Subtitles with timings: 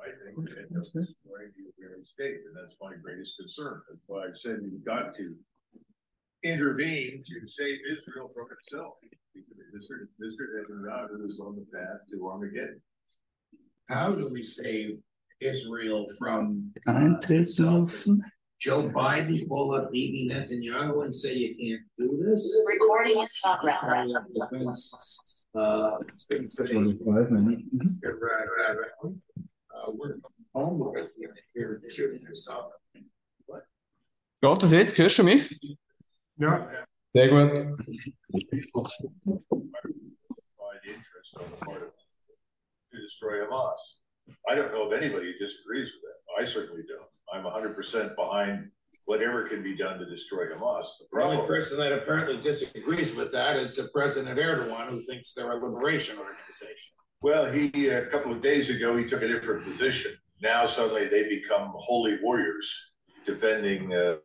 [0.00, 3.82] I think that this is going to be a real and that's my greatest concern.
[3.88, 5.34] That's why I said you've got to
[6.44, 8.94] intervene to save Israel from itself.
[9.34, 10.44] Because Mr.
[10.54, 12.80] Netanyahu is on the path to Armageddon.
[13.88, 14.98] How do we save
[15.42, 18.20] Israel from uh, Eintritt.
[18.60, 22.62] Joe Biden pull up Bibi Netanyahu and say you can't do this?
[22.64, 23.74] Recording in progress.
[23.80, 27.32] Secretary of Defense, Uh, it's been say, Five
[34.42, 34.98] Geht das jetzt?
[34.98, 35.58] Hörst du mich?
[36.36, 36.70] Ja.
[37.14, 37.54] Sehr gut.
[37.54, 37.62] By
[40.82, 41.92] the interest on the part of
[42.92, 43.78] to destroy Hamas.
[44.48, 46.18] I don't know if anybody disagrees with that.
[46.40, 47.08] I certainly don't.
[47.32, 48.70] I'm hundred percent behind
[49.06, 50.86] whatever can be done to destroy Hamas.
[50.98, 55.34] The The only person that apparently disagrees with that is the President Erdogan, who thinks
[55.34, 56.94] they're a liberation organization.
[57.22, 60.12] Well, he, a couple of days ago, he took a different position.
[60.42, 62.92] Now suddenly they become holy warriors
[63.24, 64.16] defending, uh,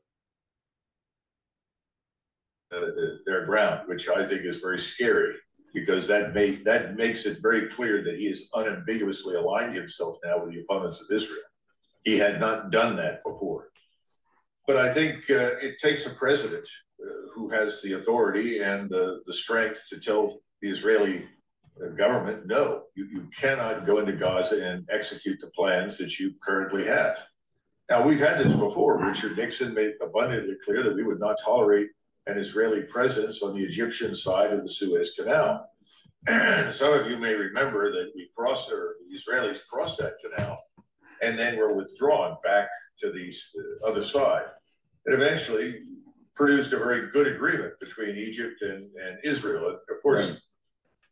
[2.70, 2.82] uh,
[3.26, 5.36] their ground, which I think is very scary
[5.74, 6.34] because that
[6.66, 11.00] that makes it very clear that he has unambiguously aligned himself now with the opponents
[11.00, 11.48] of Israel.
[12.04, 13.70] He had not done that before.
[14.66, 16.68] But I think uh, it takes a president
[17.02, 21.28] uh, who has the authority and the, the strength to tell the Israeli
[21.84, 26.34] uh, government, no, you, you cannot go into Gaza and execute the plans that you
[26.42, 27.18] currently have.
[27.90, 29.06] Now, we've had this before.
[29.06, 31.90] Richard Nixon made abundantly clear that we would not tolerate
[32.26, 35.70] an Israeli presence on the Egyptian side of the Suez Canal.
[36.28, 40.62] And Some of you may remember that we crossed, or the Israelis crossed that canal
[41.22, 44.46] and then were withdrawn back to the uh, other side.
[45.06, 45.82] It eventually
[46.36, 49.68] produced a very good agreement between Egypt and, and Israel.
[49.68, 50.42] And of course,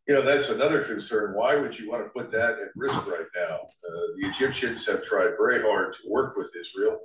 [0.08, 1.34] you know, that's another concern.
[1.34, 3.56] Why would you want to put that at risk right now?
[3.56, 7.00] Uh, the Egyptians have tried very hard to work with Israel.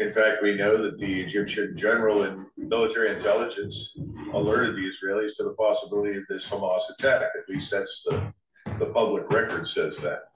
[0.00, 3.96] In fact, we know that the Egyptian general and military intelligence
[4.32, 7.22] alerted the Israelis to the possibility of this Hamas attack.
[7.22, 8.32] At least that's the,
[8.78, 10.29] the public record says that.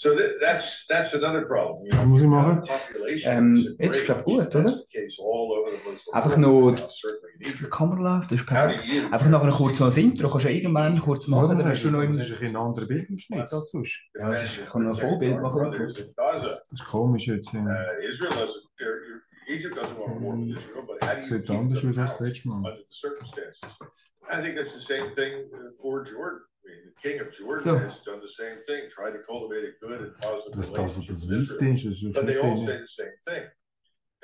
[0.00, 1.82] So that, that's that's another problem.
[1.84, 2.62] You know, Muss ich you've machen?
[2.62, 4.68] population Ähm, that's jetzt ist glaub gut, oder?
[4.68, 8.30] the case all over the Muslim Einfach world, nur- now, certainly in Die Kamera läuft,
[8.30, 8.84] das ist perfekt.
[9.12, 10.28] Einfach nachher kurz noch ein Intro.
[10.30, 12.86] Kannst du irgendwann kurz machen, dann hast du noch Das ist ein bisschen ein anderer
[12.86, 13.98] Bildschnitt als sonst.
[14.14, 15.62] Ja, es ist- ich kann noch ein Vollbild machen.
[15.62, 16.62] Brothers in Gaza.
[16.70, 17.52] Das ist komisch jetzt.
[17.52, 17.60] Ja.
[17.60, 21.40] Uh, Israel doesn't, they're- Egypt doesn't want to war with Israel, but how do you
[21.40, 22.56] keep anders them aus als out letztes Mal.
[22.58, 23.60] under the circumstances?
[24.30, 26.42] I think that's the same thing uh, for Jordan.
[26.68, 27.78] I mean, the king of Jordan So.
[27.78, 31.14] has done the same thing, tried to cultivate a good and positive Dass das relationship
[31.14, 31.40] das with Israel.
[31.40, 32.86] Weißding ist, das ist But they all schon say viel.
[32.86, 33.44] the same thing.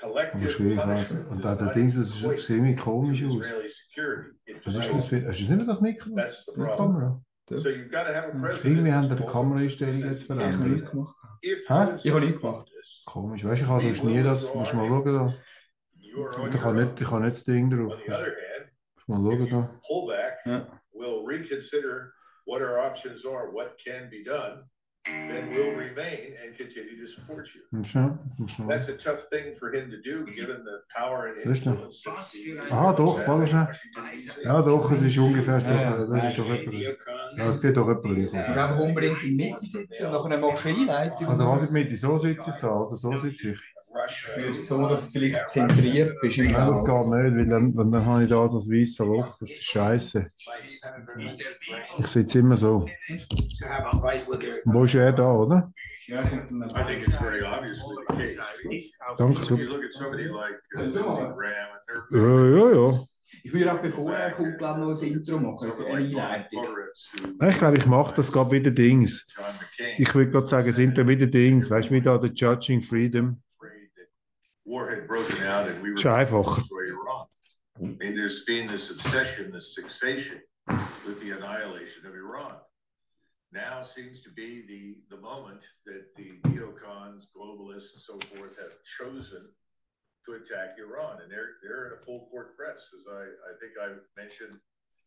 [0.02, 0.80] Aber Collective schwierig.
[0.80, 3.32] punishment Und does auch der not Dings, das ist equate ziemlich to komisch aus.
[3.46, 4.30] Israeli security.
[4.46, 5.26] It Was ist does das für...
[5.28, 6.10] Hast du nicht mehr das Mikro?
[6.16, 6.92] That's the Das problem.
[6.94, 7.20] Kamera.
[7.46, 8.64] So you've got to have a president.
[8.64, 10.28] Irgendwie haben who's die also Kameraeinstellungen jetzt president.
[10.28, 10.76] Ich habe verändert.
[10.76, 11.16] nichts gemacht.
[11.44, 11.52] If Hä?
[11.52, 12.68] you Ich habe insist nichts upon gemacht.
[12.74, 14.54] this, Komisch, weißt du, ich habe sonst nie das.
[14.54, 15.34] Musst mal schauen da.
[16.00, 16.84] you are on Ich your habe own.
[16.88, 17.92] nicht, ich habe nicht das Ding drauf.
[17.92, 19.80] On the other hand, Musst mal if schauen you da.
[19.86, 20.80] pull back, Ja.
[22.46, 24.64] What our options are, what can be done,
[25.06, 27.60] then we'll remain and continue to support you.
[28.66, 32.02] That's a tough thing for him to do, given the power and influence.
[32.70, 34.42] Aha, has doch, D.C.
[34.44, 35.58] Ja, doch, es ist ungefähr.
[35.58, 35.96] Ja, ja.
[35.96, 36.72] Das, das ist doch etwa.
[36.72, 38.48] Ja, es geht doch Du musst aus.
[38.48, 41.28] einfach unbedingt in die Mitte sitzen und nachher machst du Einleitung.
[41.28, 43.58] Also was ich mit so sitze ich da oder so sitze ich.
[44.34, 47.92] Für so, dass du vielleicht zentriert bist im Nein, das geht nicht, weil dann, dann,
[47.92, 49.26] dann habe ich da das weiße Loch.
[49.26, 50.24] Das ist scheiße.
[51.98, 52.86] Ich sitze immer so.
[54.64, 55.72] Wo ist er da, oder?
[56.06, 58.92] Ja, kommt dann I think it's very obviously the case.
[59.16, 59.54] Danke.
[59.54, 59.84] Uh,
[62.10, 63.00] Ja, ja, ja.
[63.42, 66.66] Ich würde auch bevor er kommt, glaube ich, noch ein Intro machen, also eine Einleitung.
[67.48, 69.26] Ich glaube, ich mache das gerade wieder Dings.
[69.98, 71.70] Ich würde gerade sagen, sind da wieder Dings.
[71.70, 73.42] Weißt du, wie da der Judging Freedom?
[74.64, 76.42] War had broken out and we were Ist einfach.
[76.44, 77.26] going to destroy Iran.
[77.78, 80.40] I mean, there's been this obsession, this fixation
[81.06, 82.56] with the annihilation of Iran.
[83.52, 88.72] now seems to be the, the moment that the neocons, globalists, and so forth have
[88.98, 89.48] chosen
[90.26, 91.20] to attack Iran.
[91.22, 92.78] And they're, they're in a full court press.
[92.98, 94.58] As I, I think I mentioned,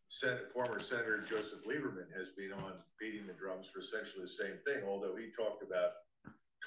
[0.08, 4.56] Senate, former Senator Joseph Lieberman has been on beating the drums for essentially the same
[4.64, 5.92] thing, although he talked about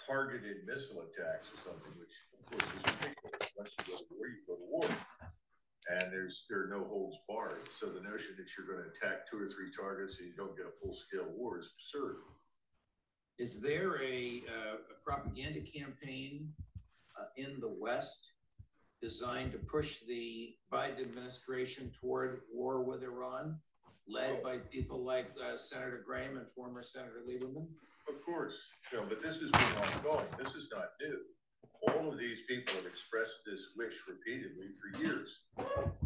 [0.08, 2.14] targeted missile attacks or something, which
[2.52, 3.52] course is ridiculous.
[3.56, 4.88] Once you go to war, you go to war
[5.90, 7.68] and there's there are no holds barred.
[7.80, 10.56] So the notion that you're going to attack two or three targets and you don't
[10.56, 12.18] get a full scale war is absurd.
[13.40, 16.54] Is there a, uh, a propaganda campaign
[17.20, 18.28] uh, in the West
[19.02, 23.58] designed to push the Biden administration toward war with Iran,
[24.08, 27.66] led by people like uh, Senator Graham and former Senator Lieberman?
[28.08, 28.54] Of course,
[28.92, 30.28] you know, but this has been ongoing.
[30.38, 31.18] This is not new
[31.88, 35.40] all of these people have expressed this wish repeatedly for years.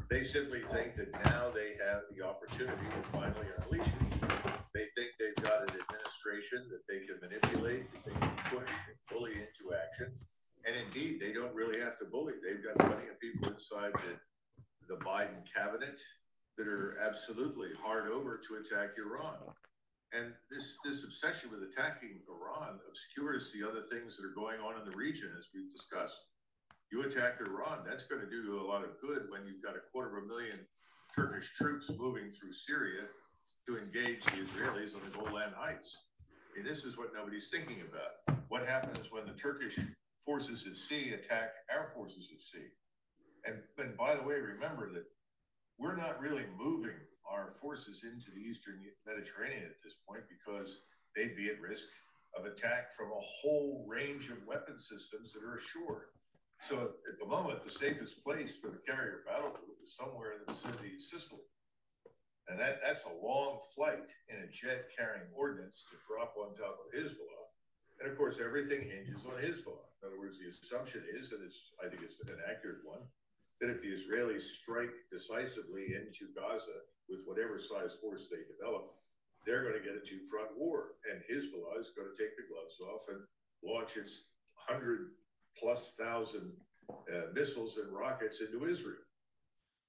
[0.09, 4.55] They simply think that now they have the opportunity to finally unleash it.
[4.73, 8.97] They think they've got an administration that they can manipulate, that they can push and
[9.11, 10.13] bully into action.
[10.65, 12.33] And indeed, they don't really have to bully.
[12.43, 14.15] They've got plenty of people inside the,
[14.87, 15.99] the Biden cabinet
[16.57, 19.37] that are absolutely hard over to attack Iran.
[20.13, 24.79] And this, this obsession with attacking Iran obscures the other things that are going on
[24.79, 26.19] in the region, as we've discussed.
[26.91, 29.75] You attack Iran, that's going to do you a lot of good when you've got
[29.75, 30.59] a quarter of a million
[31.15, 33.09] Turkish troops moving through Syria
[33.67, 35.97] to engage the Israelis on the Golan Heights.
[36.55, 38.39] Mean, this is what nobody's thinking about.
[38.47, 39.77] What happens when the Turkish
[40.25, 42.69] forces at sea attack our forces at sea?
[43.45, 45.03] And, and by the way, remember that
[45.77, 46.95] we're not really moving
[47.29, 50.79] our forces into the Eastern Mediterranean at this point because
[51.15, 51.87] they'd be at risk
[52.37, 56.11] of attack from a whole range of weapon systems that are ashore.
[56.67, 60.39] So at the moment, the safest place for the carrier battle group is somewhere in
[60.45, 61.47] the vicinity of Sicily.
[62.47, 66.77] And that, that's a long flight in a jet carrying ordnance to drop on top
[66.77, 67.45] of Hezbollah.
[68.01, 69.89] And of course, everything hinges on Hezbollah.
[70.01, 73.01] In other words, the assumption is, and it's, I think it's an accurate one,
[73.61, 78.93] that if the Israelis strike decisively into Gaza, with whatever size force they develop,
[79.45, 80.97] they're going to get a two front war.
[81.09, 83.21] And Hezbollah is going to take the gloves off and
[83.63, 84.29] launch its
[84.67, 85.11] 100
[85.59, 86.51] plus thousand
[86.89, 88.97] uh, missiles and rockets into Israel.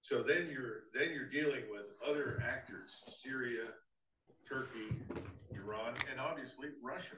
[0.03, 3.65] So then you're then you're dealing with other actors: Syria,
[4.49, 4.95] Turkey,
[5.53, 7.17] Iran, and obviously Russia.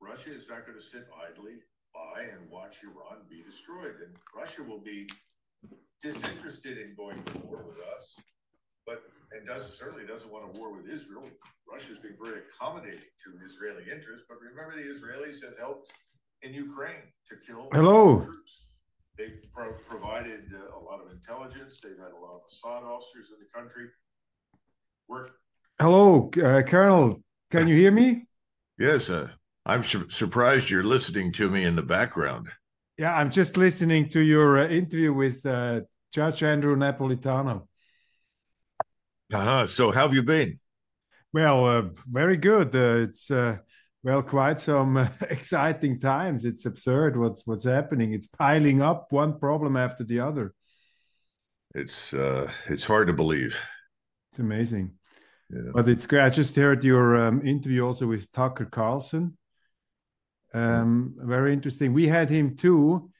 [0.00, 1.58] Russia is not going to sit idly
[1.92, 5.08] by and watch Iran be destroyed, and Russia will be
[6.02, 8.16] disinterested in going to war with us,
[8.86, 11.24] but and does certainly doesn't want a war with Israel.
[11.70, 15.92] Russia's been very accommodating to Israeli interests, but remember the Israelis have helped
[16.42, 18.20] in Ukraine to kill Hello.
[18.20, 18.66] troops.
[19.16, 21.80] They've pro- provided uh, a lot of intelligence.
[21.82, 23.86] They've had a lot of Mossad officers in the country.
[25.08, 25.32] Work.
[25.78, 27.22] Hello, uh, Colonel.
[27.50, 28.26] Can you hear me?
[28.78, 29.28] Yes, uh,
[29.66, 32.48] I'm su- surprised you're listening to me in the background.
[32.96, 35.80] Yeah, I'm just listening to your uh, interview with uh,
[36.12, 37.66] Judge Andrew Napolitano.
[39.32, 39.66] Uh-huh.
[39.66, 40.58] So, how have you been?
[41.32, 42.74] Well, uh, very good.
[42.74, 43.58] Uh, it's uh,
[44.02, 46.44] well, quite some uh, exciting times.
[46.44, 48.12] It's absurd what's what's happening.
[48.12, 50.54] It's piling up, one problem after the other.
[51.74, 53.56] It's uh, it's hard to believe.
[54.32, 54.92] It's amazing.
[55.50, 55.70] Yeah.
[55.74, 56.22] But it's great.
[56.22, 59.36] I just heard your um, interview also with Tucker Carlson.
[60.52, 61.92] Um, very interesting.
[61.92, 63.10] We had him too.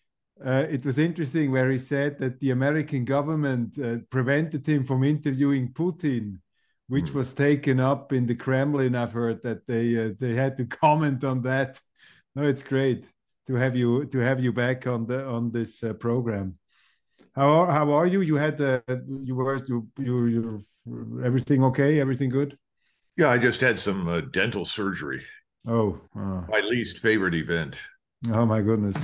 [0.44, 5.04] Uh, it was interesting where he said that the American government uh, prevented him from
[5.04, 6.38] interviewing Putin,
[6.88, 7.18] which Hmm.
[7.18, 8.94] was taken up in the Kremlin.
[8.94, 11.80] I've heard that they uh, they had to comment on that.
[12.34, 13.06] No, it's great
[13.48, 16.58] to have you to have you back on the on this uh, program.
[17.34, 18.20] How are, how are you?
[18.22, 18.80] You had uh,
[19.24, 20.26] you were you you
[20.86, 22.00] you everything okay?
[22.00, 22.56] Everything good?
[23.16, 25.22] Yeah, I just had some uh, dental surgery.
[25.66, 26.44] Oh, oh.
[26.48, 27.82] My least favorite event.
[28.32, 28.96] Oh my goodness.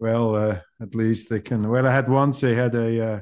[0.00, 1.68] Well, uh, at least they can.
[1.68, 3.20] Well, I had once they had a uh,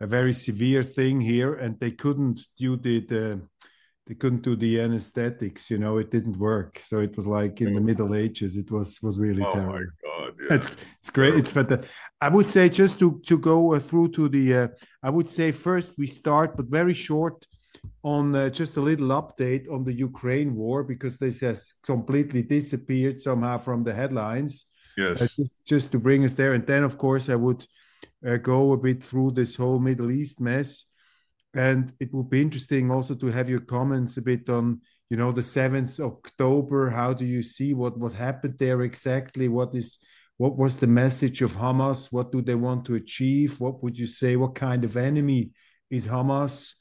[0.00, 3.40] a very severe thing here, and they couldn't do the, the
[4.06, 5.70] they couldn't do the anesthetics.
[5.70, 6.80] You know, it didn't work.
[6.86, 8.56] So it was like in the Middle Ages.
[8.56, 9.72] It was was really Oh terrible.
[9.72, 10.34] my god!
[10.40, 10.54] Yeah.
[10.56, 10.68] It's
[11.00, 11.34] it's great.
[11.34, 11.84] It's but
[12.20, 14.54] I would say just to to go uh, through to the.
[14.54, 14.68] Uh,
[15.02, 17.46] I would say first we start, but very short
[18.02, 23.20] on uh, just a little update on the Ukraine war because this has completely disappeared
[23.20, 24.64] somehow from the headlines.
[24.98, 25.36] Uh, yes.
[25.36, 27.64] just just to bring us there, and then of course I would
[28.26, 30.84] uh, go a bit through this whole Middle East mess,
[31.54, 35.32] and it would be interesting also to have your comments a bit on you know
[35.32, 36.90] the seventh October.
[36.90, 39.48] How do you see what what happened there exactly?
[39.48, 39.98] What is
[40.36, 42.12] what was the message of Hamas?
[42.12, 43.60] What do they want to achieve?
[43.60, 44.36] What would you say?
[44.36, 45.50] What kind of enemy
[45.90, 46.74] is Hamas?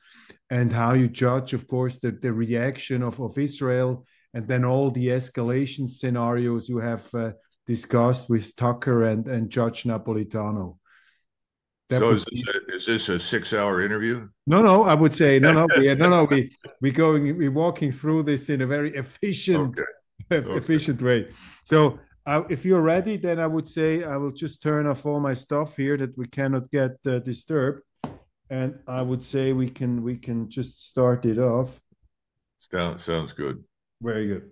[0.50, 4.92] and how you judge, of course, the, the reaction of, of Israel and then all
[4.92, 7.32] the escalation scenarios you have uh,
[7.68, 10.78] discussed with Tucker and, and Judge Napolitano.
[11.90, 14.28] That so is this, a, is this a six-hour interview?
[14.46, 14.84] No, no.
[14.84, 16.24] I would say no, no, we, no, no.
[16.26, 19.80] We we going we walking through this in a very efficient,
[20.32, 20.46] okay.
[20.58, 21.06] efficient okay.
[21.06, 21.28] way.
[21.64, 25.22] So uh, if you're ready, then I would say I will just turn off all
[25.22, 27.84] my stuff here that we cannot get uh, disturbed,
[28.50, 31.80] and I would say we can we can just start it off.
[32.58, 33.64] Sounds sounds good.
[34.02, 34.52] Very good.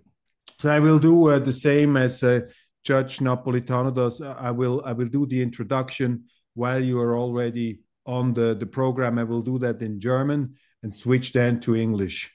[0.58, 2.40] So I will do uh, the same as uh,
[2.86, 4.20] Judge Napolitano does.
[4.20, 6.24] I will I will do the introduction
[6.54, 9.18] while you are already on the the program.
[9.18, 12.32] I will do that in German and switch then to English.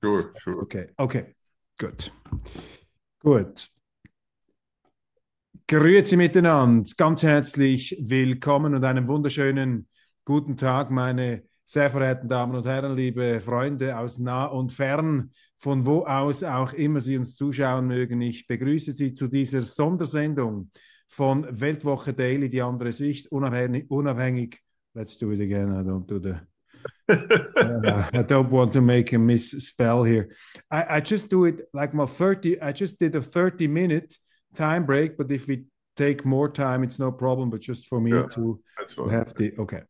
[0.00, 0.62] Sure, sure.
[0.62, 1.34] Okay, okay,
[1.78, 2.10] good,
[3.24, 3.68] good.
[5.66, 9.88] Grüezi miteinander, ganz herzlich willkommen und einen wunderschönen
[10.24, 15.84] guten Tag, meine sehr verehrten Damen und Herren, liebe Freunde aus nah und fern, von
[15.84, 18.22] wo aus auch immer Sie uns zuschauen mögen.
[18.22, 20.70] Ich begrüße Sie zu dieser Sondersendung
[21.08, 24.58] von Weltwoche Daily, die andere Sicht, unabhängig, unabhängig.
[24.94, 25.74] Let's do it again.
[25.74, 26.36] I don't do the.
[27.06, 30.30] uh, I don't want to make a misspell here.
[30.70, 32.62] I, I just do it like my 30.
[32.62, 34.16] I just did a 30 minute
[34.54, 37.50] time break, but if we take more time, it's no problem.
[37.50, 38.58] But just for me yeah, to,
[38.94, 39.82] to have the okay.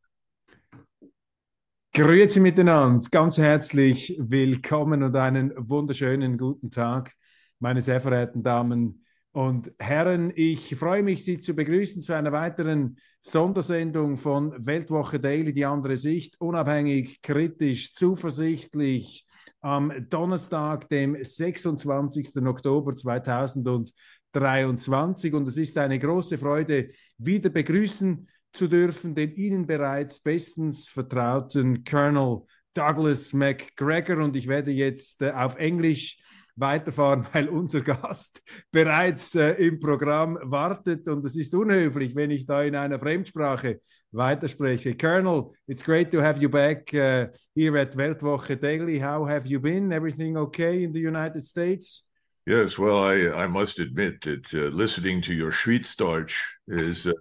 [1.98, 7.12] Grüezi miteinander, ganz herzlich willkommen und einen wunderschönen guten Tag,
[7.58, 10.32] meine sehr verehrten Damen und Herren.
[10.36, 15.96] Ich freue mich, Sie zu begrüßen zu einer weiteren Sondersendung von Weltwoche Daily, die andere
[15.96, 19.26] Sicht, unabhängig, kritisch, zuversichtlich,
[19.60, 22.36] am Donnerstag, dem 26.
[22.46, 23.92] Oktober 2020.
[24.32, 25.32] 23.
[25.32, 28.28] Und es ist eine große Freude, wieder begrüßen
[28.58, 32.42] zu dürfen den Ihnen bereits bestens vertrauten Colonel
[32.74, 34.18] Douglas McGregor.
[34.18, 36.18] Und ich werde jetzt äh, auf Englisch
[36.56, 41.08] weiterfahren, weil unser Gast bereits äh, im Programm wartet.
[41.08, 44.96] Und es ist unhöflich, wenn ich da in einer Fremdsprache weiterspreche.
[44.96, 48.98] Colonel, it's great to have you back uh, here at Weltwoche Daily.
[48.98, 49.92] How have you been?
[49.92, 52.08] Everything okay in the United States?
[52.44, 57.12] Yes, well, I I must admit that uh, listening to your Schweizdeutsch is uh,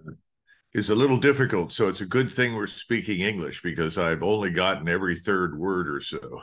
[0.74, 1.72] is a little difficult.
[1.72, 5.88] So it's a good thing we're speaking English because I've only gotten every third word
[5.88, 6.42] or so.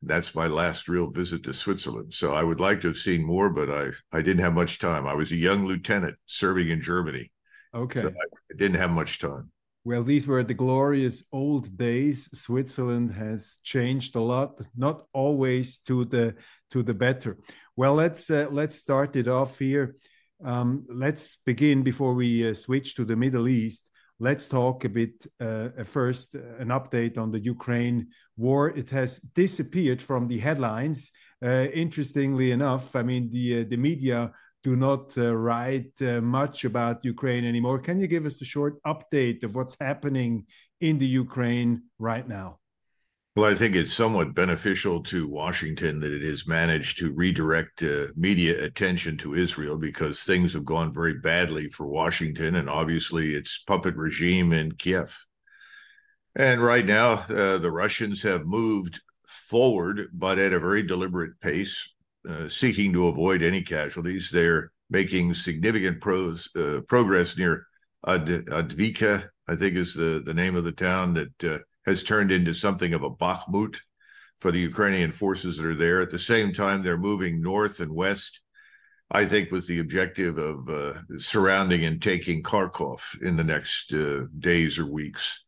[0.00, 2.14] That's my last real visit to Switzerland.
[2.14, 5.08] So I would like to have seen more, but I, I didn't have much time.
[5.08, 7.32] I was a young lieutenant serving in Germany.
[7.74, 8.02] Okay.
[8.02, 9.50] So I didn't have much time.
[9.84, 12.28] Well, these were the glorious old days.
[12.38, 16.36] Switzerland has changed a lot, not always to the
[16.70, 17.38] to the better.
[17.74, 19.96] Well, let's uh, let's start it off here.
[20.44, 23.90] Um, let's begin before we uh, switch to the Middle East.
[24.20, 28.70] Let's talk a bit uh, first, uh, an update on the Ukraine war.
[28.70, 31.10] It has disappeared from the headlines.
[31.42, 34.32] Uh, interestingly enough, I mean, the, uh, the media
[34.64, 37.78] do not uh, write much about Ukraine anymore.
[37.78, 40.46] Can you give us a short update of what's happening
[40.80, 42.58] in the Ukraine right now?
[43.36, 48.06] Well, I think it's somewhat beneficial to Washington that it has managed to redirect uh,
[48.16, 53.62] media attention to Israel because things have gone very badly for Washington and obviously its
[53.64, 55.16] puppet regime in Kiev.
[56.34, 61.92] And right now, uh, the Russians have moved forward, but at a very deliberate pace,
[62.28, 64.30] uh, seeking to avoid any casualties.
[64.30, 67.66] They're making significant pros, uh, progress near
[68.06, 71.58] Ad- Advika, I think is the, the name of the town that uh,
[71.88, 73.76] has turned into something of a Bakhmut
[74.36, 76.00] for the Ukrainian forces that are there.
[76.00, 78.40] At the same time, they're moving north and west
[79.10, 84.24] I think with the objective of uh, surrounding and taking Kharkov in the next uh,
[84.38, 85.44] days or weeks.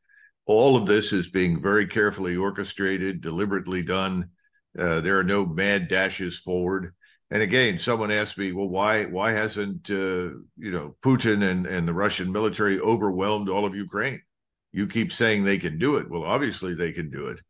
[0.46, 4.30] All of this is being very carefully orchestrated, deliberately done.
[4.78, 6.94] Uh, there are no mad dashes forward.
[7.30, 11.86] And again, someone asked me, well, why why hasn't uh, you know Putin and, and
[11.86, 14.22] the Russian military overwhelmed all of Ukraine?
[14.72, 16.08] You keep saying they can do it.
[16.08, 17.40] Well, obviously they can do it,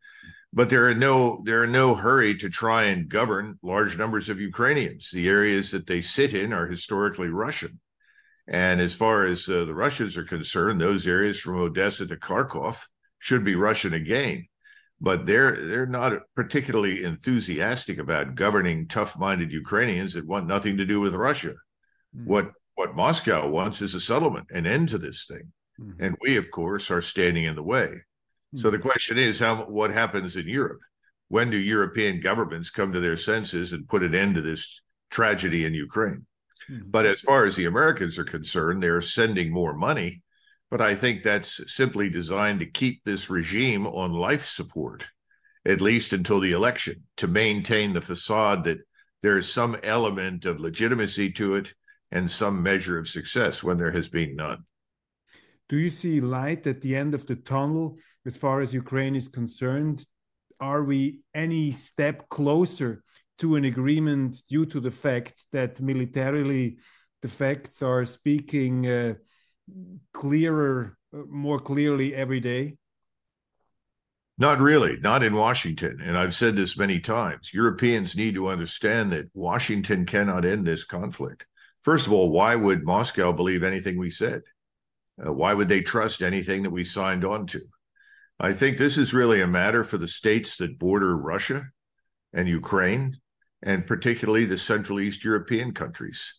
[0.52, 4.40] but there are no there are no hurry to try and govern large numbers of
[4.40, 5.10] Ukrainians.
[5.10, 7.80] The areas that they sit in are historically Russian,
[8.48, 12.86] and as far as uh, the Russians are concerned, those areas from Odessa to Kharkov
[13.18, 14.46] should be Russian again
[15.00, 21.00] but they're they're not particularly enthusiastic about governing tough-minded Ukrainians that want nothing to do
[21.00, 21.54] with Russia.
[22.14, 22.26] Mm-hmm.
[22.26, 26.02] What what Moscow wants is a settlement, an end to this thing, mm-hmm.
[26.02, 27.86] and we, of course, are standing in the way.
[27.86, 28.58] Mm-hmm.
[28.58, 30.80] So the question is, how what happens in Europe?
[31.28, 35.64] When do European governments come to their senses and put an end to this tragedy
[35.64, 36.26] in Ukraine?
[36.70, 36.90] Mm-hmm.
[36.90, 40.22] But as far as the Americans are concerned, they're sending more money
[40.70, 45.08] but I think that's simply designed to keep this regime on life support,
[45.66, 48.78] at least until the election, to maintain the facade that
[49.22, 51.74] there is some element of legitimacy to it
[52.12, 54.64] and some measure of success when there has been none.
[55.70, 57.96] Do you see light at the end of the tunnel
[58.26, 60.04] as far as Ukraine is concerned?
[60.58, 63.04] Are we any step closer
[63.38, 66.78] to an agreement due to the fact that militarily
[67.22, 68.84] the facts are speaking?
[68.84, 69.14] Uh,
[70.12, 70.98] clearer,
[71.28, 72.76] more clearly every day?
[74.38, 76.00] Not really, not in Washington.
[76.02, 77.54] And I've said this many times.
[77.54, 81.46] Europeans need to understand that Washington cannot end this conflict.
[81.82, 84.42] First of all, why would Moscow believe anything we said?
[85.24, 87.60] Uh, why would they trust anything that we signed on to?
[88.38, 91.64] I think this is really a matter for the states that border Russia
[92.32, 93.18] and Ukraine,
[93.62, 96.34] and particularly the Central East European countries.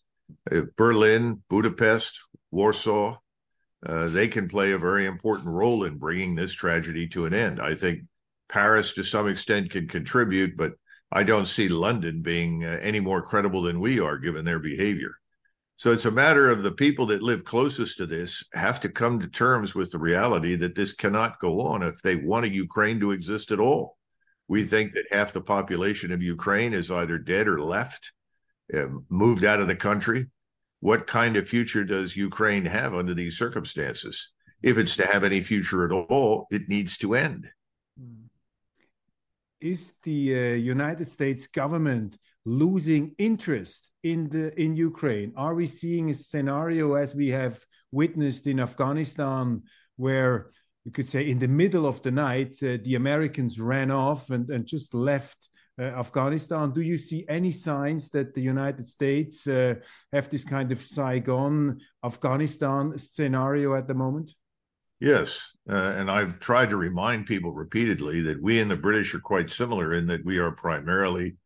[0.51, 2.19] Uh, Berlin, Budapest,
[2.49, 3.17] Warsaw,
[3.85, 7.59] uh, they can play a very important role in bringing this tragedy to an end.
[7.59, 8.01] I think
[8.49, 10.73] Paris, to some extent, can contribute, but
[11.11, 15.15] I don't see London being uh, any more credible than we are, given their behavior.
[15.81, 19.19] So it's a matter of the people that live closest to this have to come
[19.19, 22.99] to terms with the reality that this cannot go on if they want a Ukraine
[22.99, 23.97] to exist at all.
[24.47, 28.11] We think that half the population of Ukraine is either dead or left,
[28.71, 30.27] uh, moved out of the country
[30.81, 34.31] what kind of future does Ukraine have under these circumstances?
[34.61, 37.49] If it's to have any future at all, it needs to end.
[37.99, 38.25] Hmm.
[39.59, 45.33] Is the uh, United States government losing interest in the in Ukraine?
[45.35, 49.63] Are we seeing a scenario as we have witnessed in Afghanistan,
[49.97, 50.51] where
[50.85, 54.49] you could say in the middle of the night uh, the Americans ran off and,
[54.49, 55.49] and just left
[55.79, 56.71] uh, Afghanistan.
[56.71, 59.75] Do you see any signs that the United States uh,
[60.11, 64.33] have this kind of Saigon Afghanistan scenario at the moment?
[64.99, 65.49] Yes.
[65.69, 69.49] Uh, and I've tried to remind people repeatedly that we and the British are quite
[69.49, 71.37] similar in that we are primarily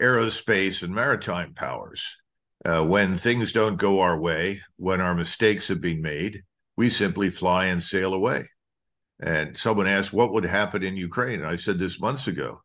[0.00, 2.16] aerospace and maritime powers.
[2.64, 6.42] Uh, when things don't go our way, when our mistakes have been made,
[6.76, 8.48] we simply fly and sail away.
[9.20, 11.44] And someone asked, What would happen in Ukraine?
[11.44, 12.60] I said this months ago.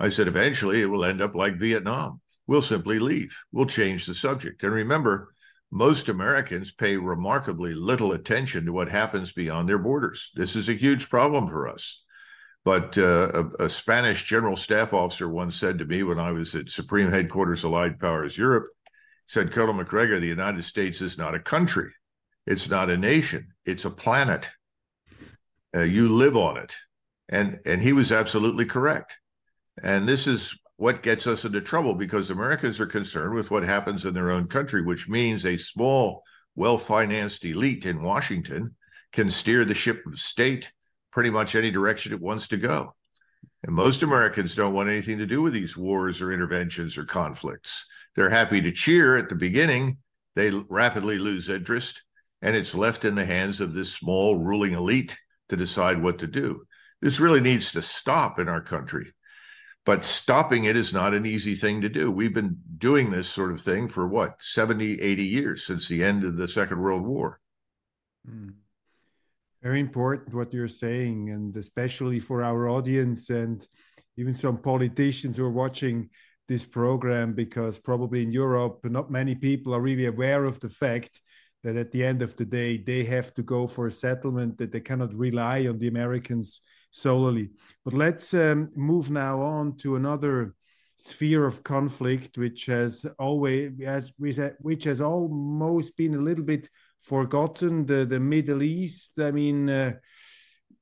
[0.00, 2.22] I said, eventually it will end up like Vietnam.
[2.46, 3.38] We'll simply leave.
[3.52, 4.62] We'll change the subject.
[4.62, 5.34] And remember,
[5.70, 10.30] most Americans pay remarkably little attention to what happens beyond their borders.
[10.34, 12.02] This is a huge problem for us.
[12.64, 16.54] But uh, a, a, Spanish general staff officer once said to me when I was
[16.54, 18.66] at Supreme Headquarters Allied Powers Europe,
[19.26, 21.90] said, Colonel MacGregor, the United States is not a country.
[22.46, 23.54] It's not a nation.
[23.64, 24.50] It's a planet.
[25.74, 26.74] Uh, you live on it.
[27.28, 29.16] And, and he was absolutely correct.
[29.82, 34.04] And this is what gets us into trouble because Americans are concerned with what happens
[34.04, 36.22] in their own country, which means a small,
[36.56, 38.74] well financed elite in Washington
[39.12, 40.72] can steer the ship of state
[41.12, 42.94] pretty much any direction it wants to go.
[43.62, 47.84] And most Americans don't want anything to do with these wars or interventions or conflicts.
[48.16, 49.98] They're happy to cheer at the beginning,
[50.34, 52.02] they rapidly lose interest,
[52.42, 55.18] and it's left in the hands of this small ruling elite
[55.48, 56.64] to decide what to do.
[57.02, 59.12] This really needs to stop in our country.
[59.86, 62.10] But stopping it is not an easy thing to do.
[62.10, 66.22] We've been doing this sort of thing for what, 70, 80 years since the end
[66.22, 67.40] of the Second World War.
[68.28, 68.54] Mm.
[69.62, 73.66] Very important what you're saying, and especially for our audience and
[74.16, 76.08] even some politicians who are watching
[76.48, 81.20] this program, because probably in Europe, not many people are really aware of the fact
[81.62, 84.72] that at the end of the day, they have to go for a settlement, that
[84.72, 87.50] they cannot rely on the Americans solely.
[87.84, 90.54] But let's um, move now on to another
[90.96, 93.72] sphere of conflict, which has always
[94.58, 96.68] which has almost been a little bit
[97.02, 97.86] forgotten.
[97.86, 99.18] The the Middle East.
[99.18, 99.68] I mean.
[99.68, 99.92] Uh,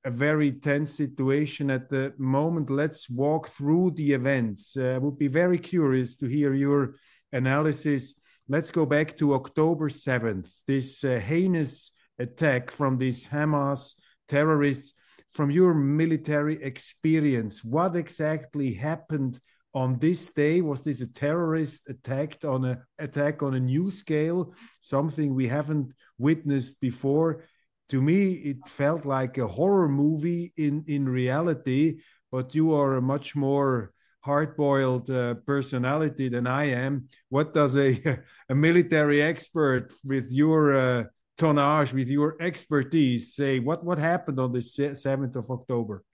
[0.05, 2.71] a very tense situation at the moment.
[2.71, 4.77] Let's walk through the events.
[4.77, 6.95] Uh, I would be very curious to hear your
[7.33, 8.15] analysis.
[8.49, 13.95] Let's go back to October 7th, this uh, heinous attack from these Hamas
[14.29, 14.95] terrorists.
[15.33, 19.39] From your military experience, what exactly happened
[19.75, 20.61] on this day?
[20.61, 25.93] Was this a terrorist attack on a attack on a new scale, something we haven't
[26.19, 27.45] witnessed before?
[27.89, 31.99] to me it felt like a horror movie in in reality
[32.31, 38.21] but you are a much more hard-boiled uh, personality than i am what does a
[38.49, 41.05] a military expert with your uh,
[41.37, 46.05] tonnage with your expertise say what what happened on the 7th of october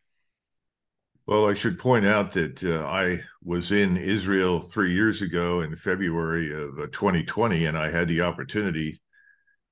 [1.27, 5.75] well, I should point out that uh, I was in Israel three years ago in
[5.75, 9.01] February of uh, 2020, and I had the opportunity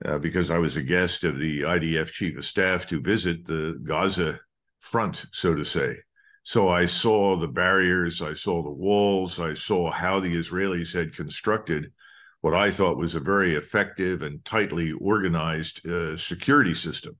[0.04, 3.78] uh, because I was a guest of the IDF chief of staff to visit the
[3.84, 4.40] Gaza
[4.80, 5.96] front, so to say.
[6.42, 11.14] So I saw the barriers, I saw the walls, I saw how the Israelis had
[11.14, 11.92] constructed
[12.40, 17.16] what I thought was a very effective and tightly organized uh, security system.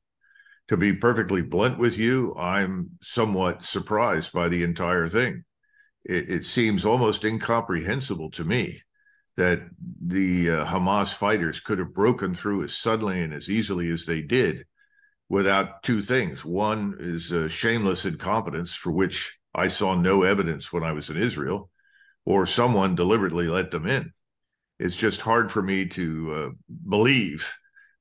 [0.73, 5.45] To be perfectly blunt with you, I'm somewhat surprised by the entire thing.
[6.03, 8.81] It, it seems almost incomprehensible to me
[9.37, 9.61] that
[10.03, 14.23] the uh, Hamas fighters could have broken through as suddenly and as easily as they
[14.23, 14.65] did
[15.29, 16.43] without two things.
[16.43, 21.19] One is uh, shameless incompetence, for which I saw no evidence when I was in
[21.19, 21.69] Israel,
[22.25, 24.15] or someone deliberately let them in.
[24.79, 26.51] It's just hard for me to uh,
[26.89, 27.53] believe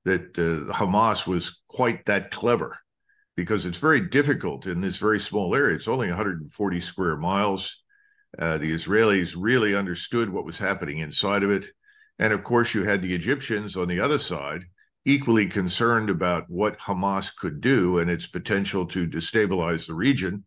[0.05, 2.77] that uh, Hamas was quite that clever
[3.35, 5.75] because it's very difficult in this very small area.
[5.75, 7.81] It's only 140 square miles
[8.39, 11.67] uh, the Israelis really understood what was happening inside of it.
[12.19, 14.65] And of course, you had the Egyptians on the other side,
[15.05, 20.45] equally concerned about what Hamas could do and its potential to destabilize the region,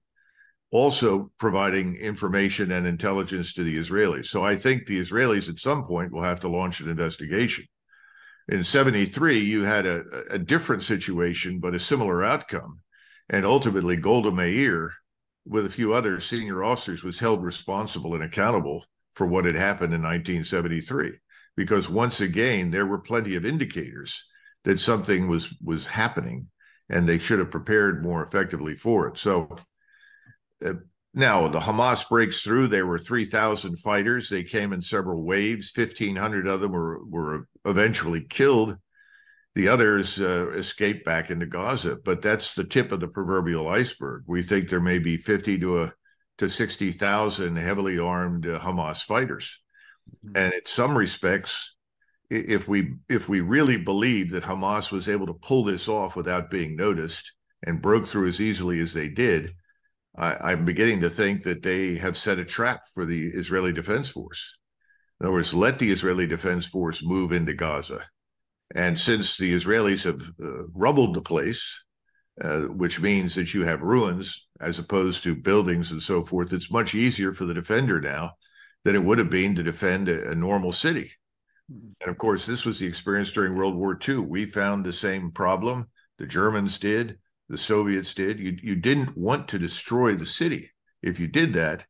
[0.70, 4.26] also providing information and intelligence to the Israelis.
[4.26, 7.66] So I think the Israelis at some point will have to launch an investigation.
[8.48, 12.80] In 73, you had a, a different situation, but a similar outcome.
[13.30, 14.92] And ultimately, Golda Meir
[15.46, 19.92] with a few other senior officers, was held responsible and accountable for what had happened
[19.94, 21.12] in 1973.
[21.57, 24.24] Because once again, there were plenty of indicators
[24.64, 26.48] that something was was happening,
[26.88, 29.18] and they should have prepared more effectively for it.
[29.18, 29.57] So
[30.64, 30.74] uh,
[31.12, 32.68] now the Hamas breaks through.
[32.68, 34.28] There were 3,000 fighters.
[34.28, 35.72] They came in several waves.
[35.76, 38.77] 1,500 of them were were eventually killed
[39.55, 44.24] the others uh, escaped back into Gaza, but that's the tip of the proverbial iceberg.
[44.27, 45.94] We think there may be 50 to a
[46.38, 49.61] to 60,000 heavily armed uh, Hamas fighters.
[50.27, 50.37] Mm-hmm.
[50.37, 51.74] And in some respects,
[52.31, 56.50] if we if we really believe that Hamas was able to pull this off without
[56.50, 59.55] being noticed and broke through as easily as they did,
[60.16, 64.09] I, I'm beginning to think that they have set a trap for the Israeli Defense
[64.09, 64.57] Force.
[65.24, 68.06] In other words, let the Israeli Defense Force move into Gaza
[68.74, 71.82] and since the Israelis have uh, rubbled the place,
[72.42, 76.70] uh, which means that you have ruins as opposed to buildings and so forth, it's
[76.70, 78.32] much easier for the defender now
[78.84, 81.12] than it would have been to defend a, a normal city.
[81.70, 81.92] Hmm.
[82.00, 84.18] And of course, this was the experience during World War II.
[84.18, 85.88] We found the same problem.
[86.18, 88.40] The Germans did, the Soviets did.
[88.40, 90.70] You, you didn't want to destroy the city.
[91.02, 91.84] If you did that,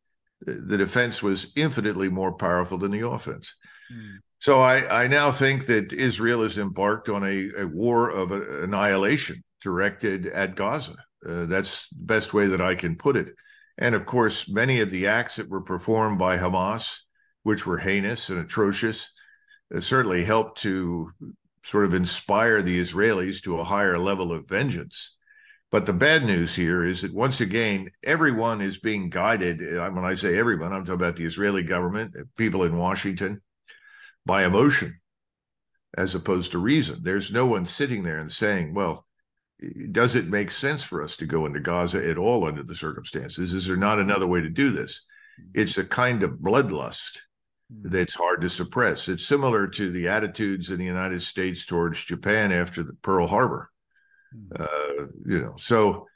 [0.46, 3.54] the defense was infinitely more powerful than the offense.
[3.92, 4.18] Mm.
[4.40, 9.42] So I, I now think that Israel has embarked on a, a war of annihilation
[9.62, 10.96] directed at Gaza.
[11.26, 13.28] Uh, that's the best way that I can put it.
[13.78, 16.98] And of course, many of the acts that were performed by Hamas,
[17.42, 19.10] which were heinous and atrocious,
[19.74, 21.10] uh, certainly helped to
[21.64, 25.13] sort of inspire the Israelis to a higher level of vengeance.
[25.74, 29.60] But the bad news here is that once again, everyone is being guided.
[29.60, 33.42] Uh, when I say everyone, I'm talking about the Israeli government, people in Washington,
[34.24, 35.00] by emotion
[35.98, 37.00] as opposed to reason.
[37.02, 39.04] There's no one sitting there and saying, well,
[39.90, 43.52] does it make sense for us to go into Gaza at all under the circumstances?
[43.52, 45.00] Is there not another way to do this?
[45.54, 47.18] It's a kind of bloodlust
[47.68, 49.08] that's hard to suppress.
[49.08, 53.72] It's similar to the attitudes in the United States towards Japan after the Pearl Harbor.
[54.58, 56.06] Uh, you know, so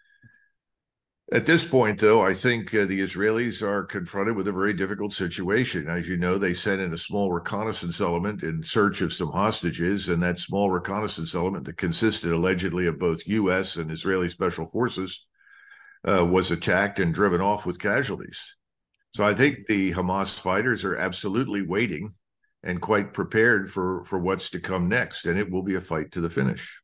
[1.30, 5.12] at this point, though, I think uh, the Israelis are confronted with a very difficult
[5.12, 5.86] situation.
[5.86, 10.08] As you know, they sent in a small reconnaissance element in search of some hostages,
[10.08, 13.76] and that small reconnaissance element that consisted allegedly of both U.S.
[13.76, 15.26] and Israeli special forces
[16.08, 18.54] uh, was attacked and driven off with casualties.
[19.14, 22.14] So I think the Hamas fighters are absolutely waiting
[22.62, 26.12] and quite prepared for for what's to come next, and it will be a fight
[26.12, 26.80] to the finish.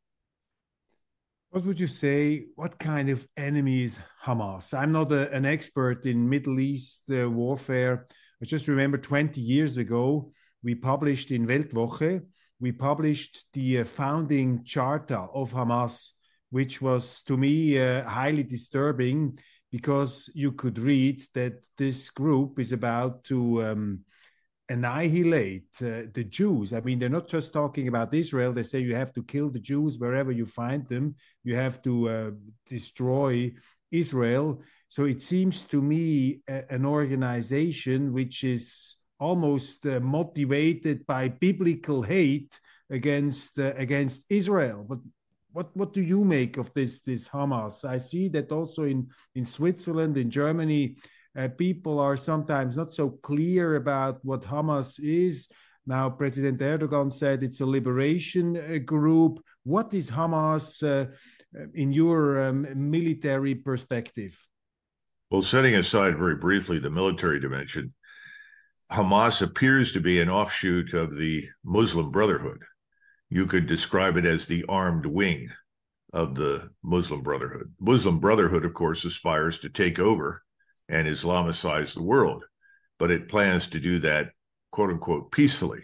[1.55, 2.47] What would you say?
[2.55, 4.77] What kind of enemy is Hamas?
[4.77, 8.07] I'm not a, an expert in Middle East uh, warfare.
[8.41, 10.33] I just remember 20 years ago,
[10.65, 12.21] we published in Weltwoche,
[12.59, 16.09] we published the uh, founding charter of Hamas,
[16.49, 19.39] which was to me uh, highly disturbing
[19.71, 23.99] because you could read that this group is about to um,
[24.69, 26.73] annihilate uh, the Jews.
[26.73, 28.53] I mean, they're not just talking about Israel.
[28.53, 31.15] They say you have to kill the Jews wherever you find them.
[31.43, 32.31] You have to uh,
[32.67, 33.53] destroy
[33.91, 34.61] Israel.
[34.87, 42.01] So it seems to me a, an organization which is almost uh, motivated by biblical
[42.01, 44.85] hate against uh, against Israel.
[44.87, 44.99] But
[45.51, 47.85] what what do you make of this this Hamas?
[47.85, 50.97] I see that also in in Switzerland, in Germany,
[51.37, 55.47] uh, people are sometimes not so clear about what Hamas is.
[55.85, 59.43] Now, President Erdogan said it's a liberation uh, group.
[59.63, 61.11] What is Hamas uh,
[61.73, 64.39] in your um, military perspective?
[65.29, 67.93] Well, setting aside very briefly the military dimension,
[68.91, 72.63] Hamas appears to be an offshoot of the Muslim Brotherhood.
[73.29, 75.49] You could describe it as the armed wing
[76.13, 77.73] of the Muslim Brotherhood.
[77.79, 80.44] Muslim Brotherhood, of course, aspires to take over
[80.89, 82.43] and Islamicize the world.
[82.99, 84.31] But it plans to do that,
[84.71, 85.83] quote unquote, peacefully,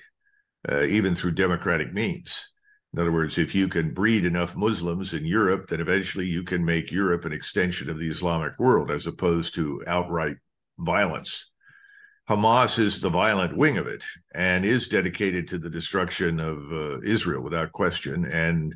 [0.69, 2.47] uh, even through democratic means.
[2.93, 6.65] In other words, if you can breed enough Muslims in Europe, then eventually you can
[6.65, 10.37] make Europe an extension of the Islamic world as opposed to outright
[10.77, 11.49] violence.
[12.29, 17.01] Hamas is the violent wing of it and is dedicated to the destruction of uh,
[17.01, 18.75] Israel without question and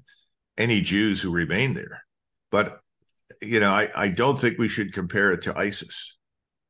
[0.57, 2.03] any Jews who remain there.
[2.51, 2.79] But
[3.41, 6.15] you know, I, I don't think we should compare it to ISIS,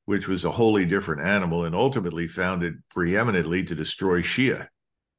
[0.06, 4.68] which was a wholly different animal and ultimately founded preeminently to destroy Shia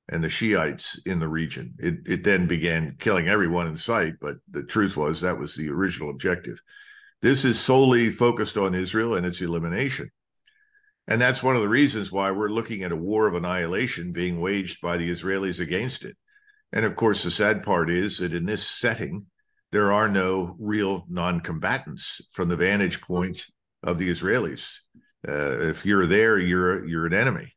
[0.08, 1.74] and the Shiites in the region.
[1.78, 5.68] It, it then began killing everyone in sight, but the truth was that was the
[5.70, 6.60] original objective.
[7.22, 10.10] This is solely focused on Israel and its elimination.
[11.08, 14.40] And that's one of the reasons why we're looking at a war of annihilation being
[14.40, 16.16] waged by the Israelis against it.
[16.72, 19.26] And of course, the sad part is that in this setting,
[19.72, 23.46] there are no real non-combatants from the vantage point
[23.82, 24.76] of the Israelis.
[25.26, 27.52] Uh, if you're there, you're you're an enemy,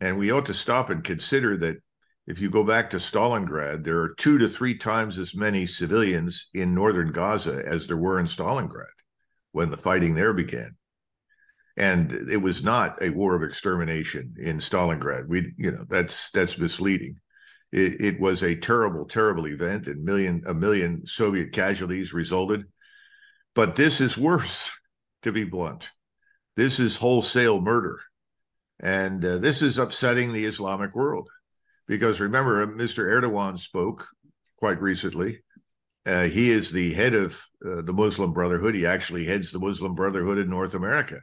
[0.00, 1.76] and we ought to stop and consider that.
[2.26, 6.48] If you go back to Stalingrad, there are two to three times as many civilians
[6.54, 8.84] in northern Gaza as there were in Stalingrad
[9.50, 10.76] when the fighting there began.
[11.76, 15.26] And it was not a war of extermination in Stalingrad.
[15.26, 17.16] We, you know, that's that's misleading.
[17.72, 22.64] It, it was a terrible, terrible event, and million a million Soviet casualties resulted.
[23.54, 24.70] But this is worse,
[25.22, 25.90] to be blunt.
[26.56, 28.00] This is wholesale murder,
[28.80, 31.28] and uh, this is upsetting the Islamic world.
[31.86, 33.04] Because remember, Mr.
[33.04, 34.06] Erdogan spoke
[34.56, 35.40] quite recently.
[36.06, 38.74] Uh, he is the head of uh, the Muslim Brotherhood.
[38.74, 41.20] He actually heads the Muslim Brotherhood in North America.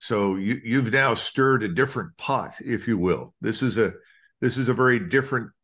[0.00, 3.34] So you, you've now stirred a different pot, if you will.
[3.40, 3.92] This is a
[4.40, 5.61] this is a very different uh,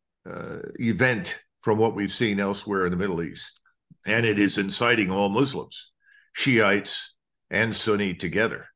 [0.79, 3.59] event from what we've seen elsewhere in the Middle East.
[4.05, 5.91] And it is inciting all Muslims,
[6.33, 7.13] Shiites
[7.49, 8.67] and Sunni together.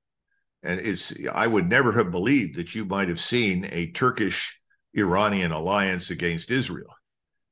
[0.64, 4.60] And it's, I would never have believed that you might have seen a Turkish
[4.94, 6.94] Iranian alliance against Israel,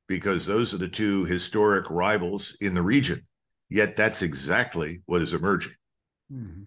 [0.07, 3.25] because those are the two historic rivals in the region.
[3.69, 5.73] Yet that's exactly what is emerging.
[6.31, 6.63] Mm-hmm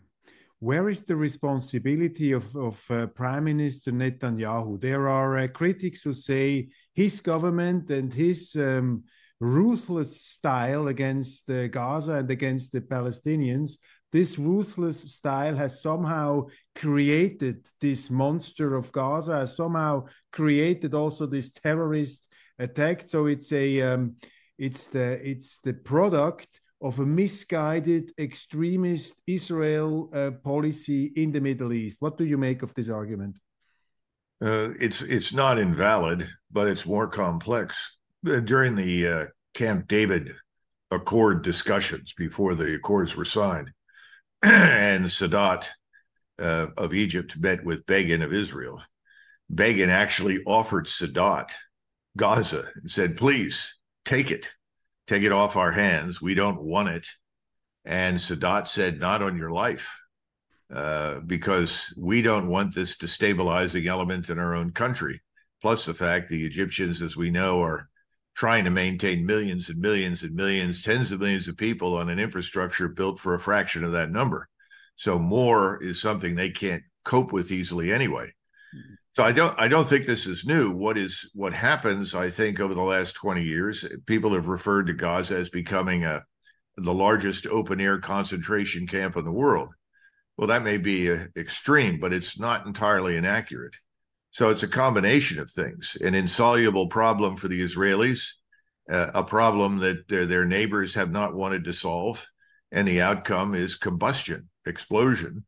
[0.60, 4.80] where is the responsibility of, of uh, Prime Minister Netanyahu?
[4.80, 9.04] There are uh, critics who say his government and his um,
[9.40, 13.78] ruthless style against uh, Gaza and against the Palestinians,
[14.14, 21.50] this ruthless style has somehow created this monster of Gaza, has somehow created also this
[21.50, 23.02] terrorist attack.
[23.08, 24.14] So it's a um,
[24.56, 31.72] it's the it's the product of a misguided extremist Israel uh, policy in the Middle
[31.72, 31.96] East.
[32.00, 33.40] What do you make of this argument?
[34.44, 37.96] Uh, it's it's not invalid, but it's more complex.
[38.28, 40.32] Uh, during the uh, Camp David
[40.90, 43.70] Accord discussions before the accords were signed,
[44.42, 45.64] and Sadat
[46.38, 48.82] uh, of Egypt met with Begin of Israel,
[49.52, 51.48] Begin actually offered Sadat
[52.14, 54.52] Gaza and said, "Please take it."
[55.06, 56.20] Take it off our hands.
[56.20, 57.06] We don't want it.
[57.84, 60.00] And Sadat said, not on your life,
[60.72, 65.20] uh, because we don't want this destabilizing element in our own country.
[65.60, 67.88] Plus, the fact the Egyptians, as we know, are
[68.34, 72.18] trying to maintain millions and millions and millions, tens of millions of people on an
[72.18, 74.48] infrastructure built for a fraction of that number.
[74.96, 78.32] So more is something they can't cope with easily anyway.
[79.16, 80.72] So I don't I don't think this is new.
[80.72, 84.92] What is what happens, I think, over the last 20 years, people have referred to
[84.92, 86.24] Gaza as becoming a
[86.76, 89.68] the largest open air concentration camp in the world.
[90.36, 93.74] Well, that may be uh, extreme, but it's not entirely inaccurate.
[94.32, 98.26] So it's a combination of things an insoluble problem for the Israelis,
[98.90, 102.26] uh, a problem that their, their neighbors have not wanted to solve,
[102.72, 105.44] and the outcome is combustion, explosion,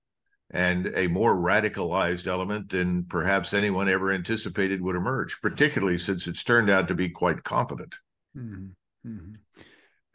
[0.51, 6.45] and a more radicalized element than perhaps anyone ever anticipated would emerge, particularly since it's
[6.45, 7.97] turned out to be quite competent.
[8.37, 8.67] Mm-hmm.
[9.09, 9.33] mm-hmm.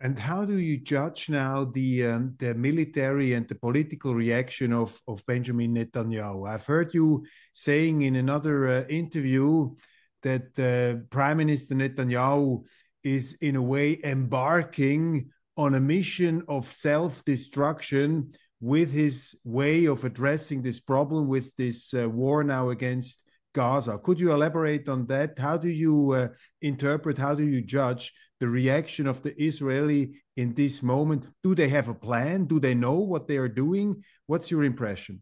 [0.03, 4.99] And how do you judge now the um, the military and the political reaction of
[5.07, 6.49] of Benjamin Netanyahu?
[6.49, 9.75] I've heard you saying in another uh, interview
[10.23, 12.65] that uh, Prime Minister Netanyahu
[13.03, 20.05] is in a way embarking on a mission of self destruction with his way of
[20.05, 23.97] addressing this problem with this uh, war now against Gaza.
[23.97, 25.37] Could you elaborate on that?
[25.37, 26.27] How do you uh,
[26.61, 31.25] interpret, how do you judge the reaction of the Israeli in this moment?
[31.43, 32.45] Do they have a plan?
[32.45, 34.03] Do they know what they are doing?
[34.27, 35.21] What's your impression?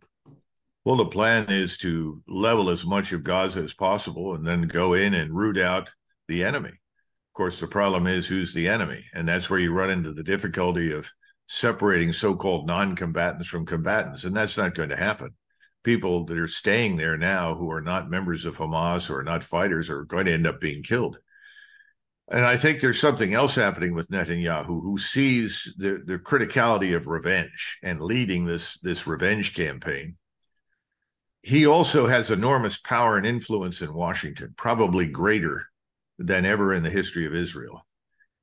[0.85, 4.93] Well, the plan is to level as much of Gaza as possible and then go
[4.93, 5.89] in and root out
[6.27, 6.69] the enemy.
[6.69, 9.03] Of course, the problem is who's the enemy.
[9.13, 11.09] And that's where you run into the difficulty of
[11.51, 15.31] separating so-called non-combatants from combatants and that's not going to happen.
[15.83, 19.89] People that are staying there now who are not members of hamas or not fighters
[19.89, 21.17] are going to end up being killed.
[22.31, 27.07] And i think there's something else happening with netanyahu who sees the, the criticality of
[27.07, 30.17] revenge and leading this this revenge campaign.
[31.41, 35.65] He also has enormous power and influence in washington probably greater
[36.19, 37.83] than ever in the history of israel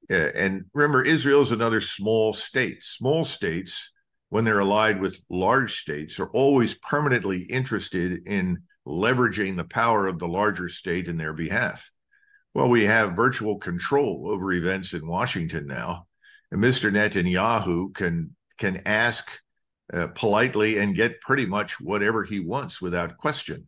[0.08, 2.82] and remember, Israel is another small state.
[2.82, 3.90] Small states,
[4.28, 10.18] when they're allied with large states, are always permanently interested in leveraging the power of
[10.18, 11.90] the larger state in their behalf.
[12.54, 16.06] Well, we have virtual control over events in Washington now,
[16.50, 16.90] and Mr.
[16.90, 19.28] Netanyahu can can ask
[19.92, 23.66] uh, politely and get pretty much whatever he wants without question.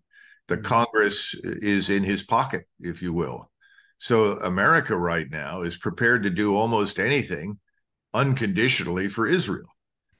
[0.48, 0.64] The mm-hmm.
[0.64, 3.50] Congress is in his pocket, if you will.
[3.98, 7.58] So America right now is prepared to do almost anything
[8.14, 9.68] unconditionally for Israel.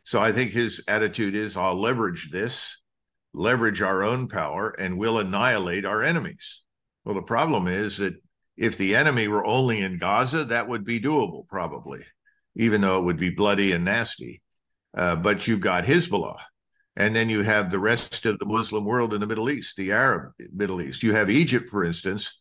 [0.04, 2.76] So I think his attitude is I'll leverage this,
[3.32, 6.62] leverage our own power, and we'll annihilate our enemies.
[7.04, 8.14] Well, the problem is that
[8.56, 12.04] if the enemy were only in Gaza, that would be doable, probably,
[12.56, 14.42] even though it would be bloody and nasty.
[14.96, 16.40] Uh, but you've got Hezbollah,
[16.96, 19.92] and then you have the rest of the Muslim world in the Middle East, the
[19.92, 21.02] Arab Middle East.
[21.02, 22.36] You have Egypt, for instance,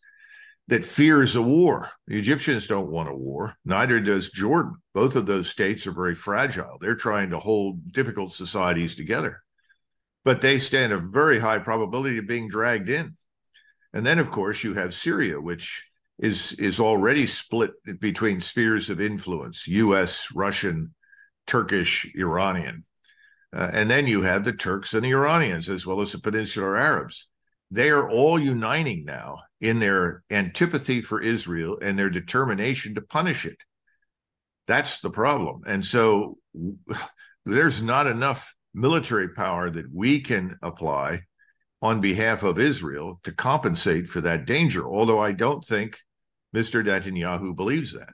[0.68, 1.90] that fears a war.
[2.06, 4.76] The Egyptians don't want a war, neither does Jordan.
[4.94, 6.78] Both of those states are very fragile.
[6.80, 9.42] They're trying to hold difficult societies together,
[10.24, 13.16] but they stand a very high probability of being dragged in.
[13.94, 15.84] And then, of course, you have Syria, which
[16.18, 20.94] is is already split between spheres of influence: U.S., Russian,
[21.46, 22.84] Turkish, Iranian,
[23.56, 26.76] uh, and then you have the Turks and the Iranians, as well as the Peninsular
[26.76, 27.26] Arabs
[27.70, 33.44] they are all uniting now in their antipathy for Israel and their determination to punish
[33.44, 33.58] it.
[34.66, 35.62] That's the problem.
[35.66, 36.38] And so
[37.44, 41.20] there's not enough military power that we can apply
[41.80, 45.98] on behalf of Israel to compensate for that danger, although I don't think
[46.54, 46.84] Mr.
[46.84, 48.12] Netanyahu believes that.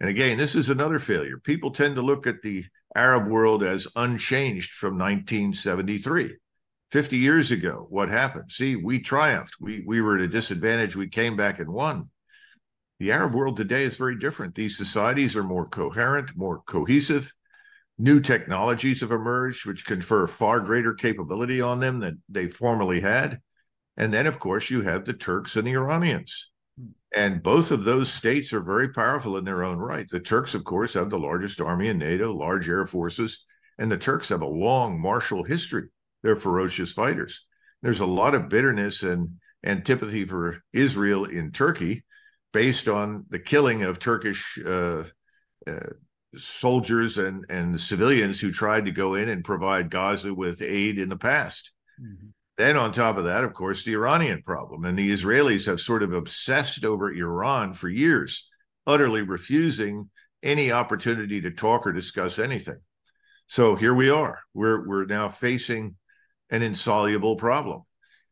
[0.00, 1.38] And again, this is another failure.
[1.38, 6.36] People tend to look at the Arab world as unchanged from 1973.
[6.90, 8.50] 50 years ago, what happened?
[8.50, 9.60] See, we triumphed.
[9.60, 10.96] We we were at a disadvantage.
[10.96, 12.10] We came back and won.
[12.98, 14.54] The Arab world today is very different.
[14.54, 17.32] These societies are more coherent, more cohesive.
[17.96, 23.40] New technologies have emerged, which confer far greater capability on them than they formerly had.
[23.96, 26.50] And then, of course, you have the Turks and the Iranians.
[27.14, 30.06] And both of those states are very powerful in their own right.
[30.08, 33.44] The Turks, of course, have the largest army in NATO, large air forces,
[33.78, 35.88] and the Turks have a long martial history
[36.22, 37.44] they're ferocious fighters.
[37.82, 42.04] There's a lot of bitterness and antipathy for Israel in Turkey
[42.52, 45.04] based on the killing of Turkish uh,
[45.66, 45.90] uh,
[46.34, 51.08] soldiers and, and civilians who tried to go in and provide Gaza with aid in
[51.08, 51.72] the past.
[52.00, 52.28] Mm-hmm.
[52.56, 54.84] Then, on top of that, of course, the Iranian problem.
[54.84, 58.48] And the Israelis have sort of obsessed over Iran for years,
[58.86, 60.10] utterly refusing
[60.42, 62.78] any opportunity to talk or discuss anything.
[63.46, 64.40] So here we are.
[64.52, 65.96] We're, we're now facing
[66.50, 67.82] an insoluble problem.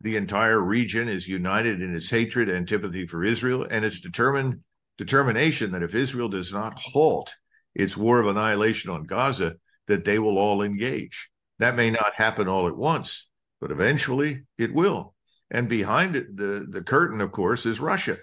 [0.01, 4.61] The entire region is united in its hatred, and antipathy for Israel, and its determined
[4.97, 7.35] determination that if Israel does not halt
[7.75, 9.57] its war of annihilation on Gaza,
[9.87, 11.31] that they will all engage.
[11.59, 13.29] That may not happen all at once,
[13.61, 15.15] but eventually it will.
[15.51, 18.19] And behind the, the curtain, of course, is Russia.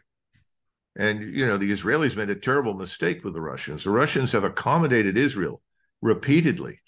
[0.97, 3.83] And, you know, the Israelis made a terrible mistake with the Russians.
[3.83, 5.61] The Russians have accommodated Israel
[6.01, 6.79] repeatedly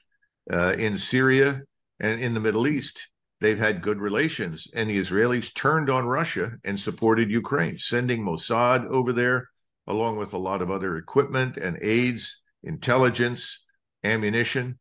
[0.51, 1.63] uh, in Syria
[1.99, 3.09] and in the Middle East.
[3.39, 8.87] They've had good relations, and the Israelis turned on Russia and supported Ukraine, sending Mossad
[8.87, 9.49] over there,
[9.85, 13.59] along with a lot of other equipment and aids, intelligence,
[14.03, 14.79] ammunition.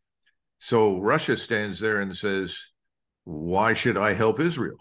[0.58, 2.58] So Russia stands there and says,
[3.24, 4.78] Why should I help Israel?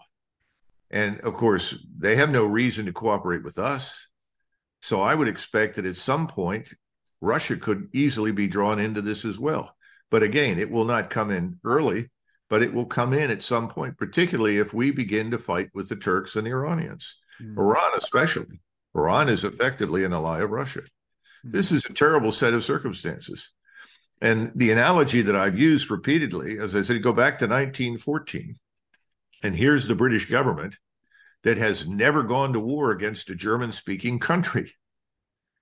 [0.90, 4.06] And of course, they have no reason to cooperate with us.
[4.80, 6.72] So I would expect that at some point,
[7.20, 9.74] Russia could easily be drawn into this as well.
[10.10, 12.10] But again, it will not come in early,
[12.48, 15.88] but it will come in at some point, particularly if we begin to fight with
[15.88, 17.56] the Turks and the Iranians, mm.
[17.56, 18.60] Iran especially.
[18.94, 20.82] Iran is effectively an ally of Russia.
[21.44, 21.52] Mm.
[21.52, 23.50] This is a terrible set of circumstances.
[24.20, 28.56] And the analogy that I've used repeatedly, as I said, go back to 1914,
[29.42, 30.78] and here's the British government
[31.42, 34.72] that has never gone to war against a German speaking country.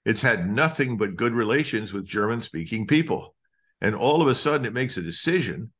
[0.04, 3.34] It's had nothing but good relations with German speaking people.
[3.80, 5.72] And all of a sudden, it makes a decision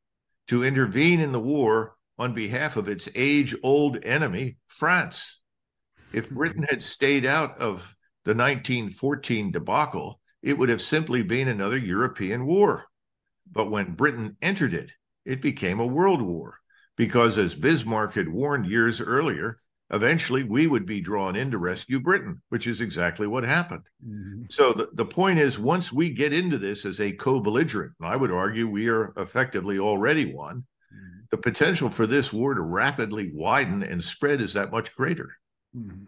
[0.49, 5.40] to intervene in the war on behalf of its age old enemy, France.
[6.12, 11.78] If Britain had stayed out of the 1914 debacle, it would have simply been another
[11.78, 12.86] European war.
[13.51, 14.92] But when Britain entered it,
[15.24, 16.61] it became a world war
[16.97, 19.61] because, as Bismarck had warned years earlier,
[19.91, 23.85] eventually we would be drawn in to rescue Britain, which is exactly what happened.
[24.07, 24.45] Mm-hmm.
[24.51, 28.16] So the, the point is, once we get into this as a co belligerent, I
[28.16, 31.20] would argue we are effectively already one, mm-hmm.
[31.30, 35.37] the potential for this war to rapidly widen and spread is that much greater.
[35.76, 36.05] Mm-hmm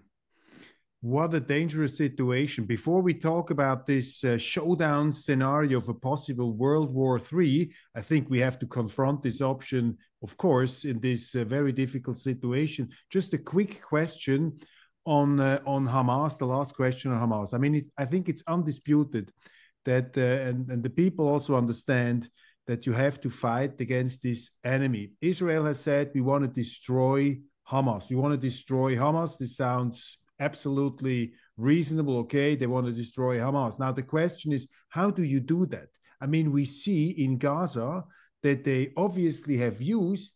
[1.06, 2.64] what a dangerous situation.
[2.64, 8.02] Before we talk about this uh, showdown scenario of a possible World War III, I
[8.02, 12.88] think we have to confront this option, of course, in this uh, very difficult situation.
[13.08, 14.58] Just a quick question
[15.04, 16.38] on uh, on Hamas.
[16.38, 17.54] The last question on Hamas.
[17.54, 19.30] I mean, it, I think it's undisputed
[19.84, 22.28] that, uh, and, and the people also understand
[22.66, 25.12] that you have to fight against this enemy.
[25.20, 27.38] Israel has said we want to destroy
[27.70, 28.10] Hamas.
[28.10, 29.38] You want to destroy Hamas.
[29.38, 32.18] This sounds absolutely reasonable.
[32.18, 33.78] Okay, they want to destroy Hamas.
[33.78, 35.88] Now, the question is, how do you do that?
[36.20, 38.04] I mean, we see in Gaza
[38.42, 40.32] that they obviously have used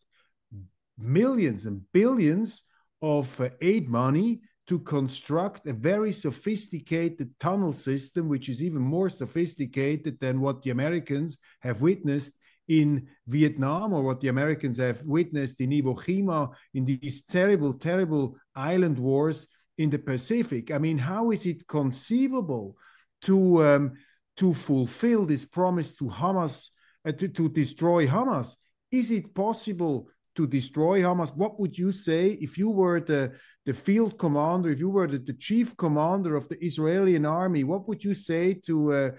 [0.98, 2.64] millions and billions
[3.02, 9.08] of uh, aid money to construct a very sophisticated tunnel system, which is even more
[9.08, 12.34] sophisticated than what the Americans have witnessed
[12.68, 18.36] in Vietnam or what the Americans have witnessed in Iwo Jima in these terrible, terrible
[18.54, 19.48] island wars
[19.80, 20.70] in the Pacific.
[20.70, 22.76] I mean, how is it conceivable
[23.22, 23.92] to um,
[24.36, 26.68] to fulfill this promise to Hamas
[27.06, 28.56] uh, to, to destroy Hamas?
[28.90, 31.34] Is it possible to destroy Hamas?
[31.34, 33.32] What would you say if you were the
[33.64, 37.64] the field commander, if you were the, the chief commander of the Israeli army?
[37.64, 39.10] What would you say to uh,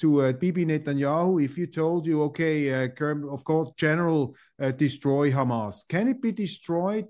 [0.00, 5.30] to uh, Bibi Netanyahu if you told you, okay, uh, of course, General, uh, destroy
[5.30, 5.76] Hamas?
[5.88, 7.06] Can it be destroyed?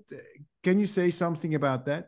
[0.63, 2.05] Can you say something about that?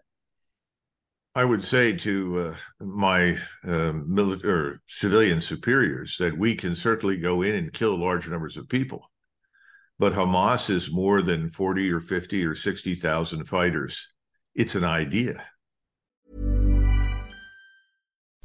[1.36, 7.42] I would say to uh, my uh, military civilian superiors that we can certainly go
[7.42, 9.10] in and kill large numbers of people,
[9.98, 14.10] but Hamas is more than forty or fifty or sixty thousand fighters.
[14.54, 15.44] It's an idea.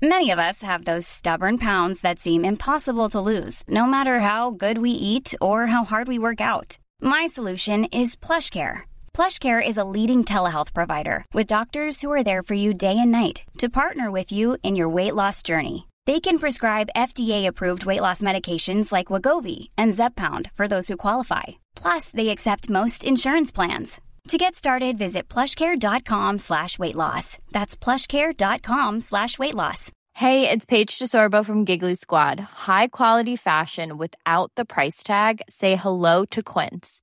[0.01, 4.51] Many of us have those stubborn pounds that seem impossible to lose, no matter how
[4.51, 6.79] good we eat or how hard we work out.
[7.03, 8.85] My solution is PlushCare
[9.19, 13.11] PlushCare is a leading telehealth provider with doctors who are there for you day and
[13.11, 15.89] night to partner with you in your weight loss journey.
[16.07, 21.47] They can prescribe FDA-approved weight loss medications like Wegovy and Zepbound for those who qualify.
[21.75, 24.01] Plus, they accept most insurance plans.
[24.29, 27.39] To get started, visit plushcare.com slash weight loss.
[27.51, 29.91] That's plushcare.com slash weight loss.
[30.13, 32.39] Hey, it's Paige DeSorbo from Giggly Squad.
[32.69, 35.43] High quality fashion without the price tag.
[35.49, 37.03] Say hello to Quince.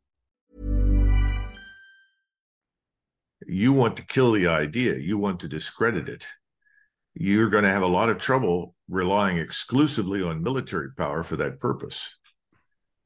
[3.51, 6.25] You want to kill the idea, you want to discredit it,
[7.13, 11.59] you're going to have a lot of trouble relying exclusively on military power for that
[11.59, 12.15] purpose.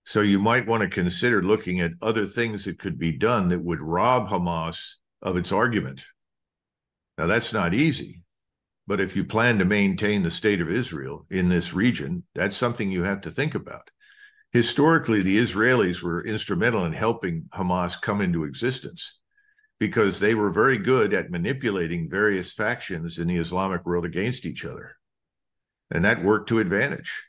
[0.05, 3.63] So you might want to consider looking at other things that could be done that
[3.63, 4.93] would rob Hamas
[5.23, 6.05] of its argument.
[7.17, 8.23] Now, that's not easy.
[8.85, 12.91] But if you plan to maintain the state of Israel in this region, that's something
[12.91, 13.89] you have to think about.
[14.51, 19.17] Historically, the Israelis were instrumental in helping Hamas come into existence
[19.80, 24.63] because they were very good at manipulating various factions in the Islamic world against each
[24.63, 24.95] other.
[25.91, 27.23] And that worked to advantage.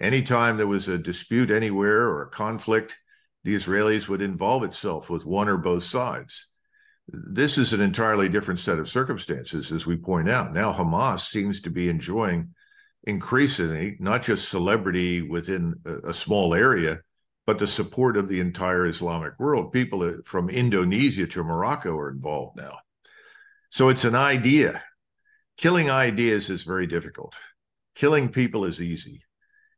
[0.00, 2.98] Anytime there was a dispute anywhere or a conflict,
[3.44, 6.46] the Israelis would involve itself with one or both sides.
[7.08, 10.52] This is an entirely different set of circumstances, as we point out.
[10.52, 12.54] Now, Hamas seems to be enjoying
[13.04, 17.00] increasingly not just celebrity within a, a small area,
[17.46, 19.72] but the support of the entire Islamic world.
[19.72, 22.78] People from Indonesia to Morocco are involved now.
[23.70, 24.82] So it's an idea.
[25.56, 27.34] Killing ideas is very difficult.
[27.94, 29.22] Killing people is easy.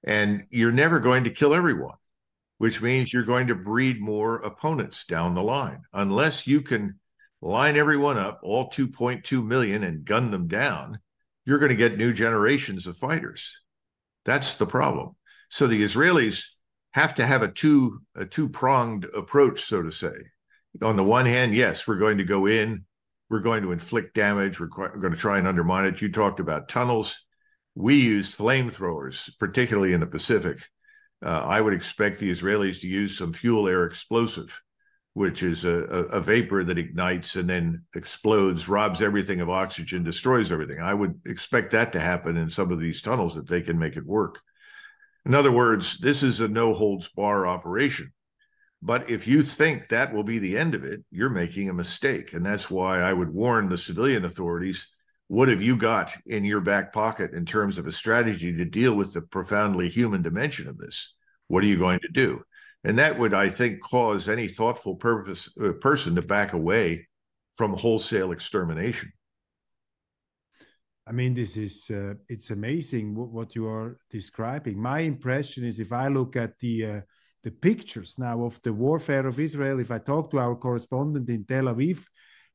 [0.07, 1.97] And you're never going to kill everyone,
[2.59, 5.83] which means you're going to breed more opponents down the line.
[5.93, 6.99] Unless you can
[7.41, 10.99] line everyone up, all 2.2 million, and gun them down,
[11.47, 13.57] you're going to get new generations of fighters.
[14.25, 15.17] That's the problem.
[15.51, 16.47] So the Israelis
[16.95, 20.14] have to have a two a two pronged approach, so to say.
[20.82, 22.84] On the one hand, yes, we're going to go in,
[23.28, 26.01] we're going to inflict damage, we're, we're going to try and undermine it.
[26.01, 27.20] You talked about tunnels.
[27.74, 30.64] We used flamethrowers, particularly in the Pacific.
[31.24, 34.61] Uh, I would expect the Israelis to use some fuel air explosive
[35.14, 40.51] which is a, a, vapor that ignites and then explodes, robs everything of oxygen, destroys
[40.51, 40.80] everything.
[40.80, 43.97] I would expect that to happen in some of these tunnels that they can make
[43.97, 44.40] it work.
[45.27, 48.12] In other words, this is a no holds bar operation.
[48.83, 52.35] But if you think that will be the end of it, you're making a mistake.
[52.35, 54.87] And that's why I would warn the civilian authorities
[55.29, 58.95] what have you got in your back pocket in terms of a strategy to deal
[58.95, 61.14] with the profoundly human dimension of this?
[61.49, 62.43] What are you going to do?
[62.85, 67.09] And that would, I think, cause any thoughtful purpose, uh, person to back away
[67.55, 69.12] from wholesale extermination.
[71.07, 74.81] I mean, this is uh, it's amazing what, what, you are describing.
[74.81, 77.01] My impression is, if I look at the uh,
[77.43, 81.45] the pictures now of the warfare of Israel, if I talk to our correspondent in
[81.45, 82.07] Tel Aviv,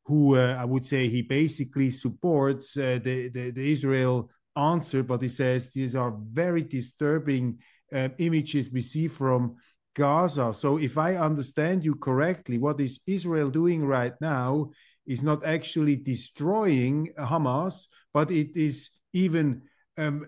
[0.06, 5.22] who uh, I would say he basically supports uh, the, the, the Israel answer, but
[5.22, 7.60] he says these are very disturbing
[7.93, 9.56] uh, images we see from
[9.95, 10.56] Gaza.
[10.56, 14.72] So, if I understand you correctly, what is Israel doing right now
[15.10, 19.62] is not actually destroying Hamas, but it is even
[19.97, 20.26] um,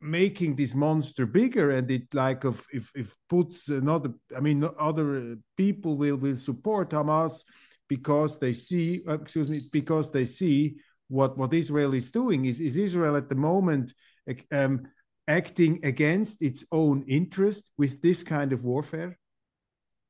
[0.00, 5.36] making this monster bigger and it like of if if puts another i mean other
[5.56, 7.44] people will will support hamas
[7.88, 10.76] because they see uh, excuse me because they see
[11.08, 13.94] what what israel is doing is is israel at the moment
[14.52, 14.86] um,
[15.28, 19.18] acting against its own interest with this kind of warfare?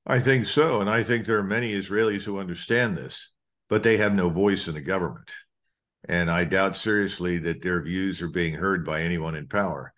[0.07, 0.81] I think so.
[0.81, 3.31] And I think there are many Israelis who understand this,
[3.69, 5.31] but they have no voice in the government.
[6.09, 9.93] And I doubt seriously that their views are being heard by anyone in power.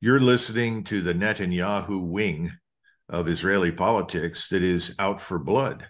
[0.00, 2.52] You're listening to the Netanyahu wing
[3.08, 5.88] of Israeli politics that is out for blood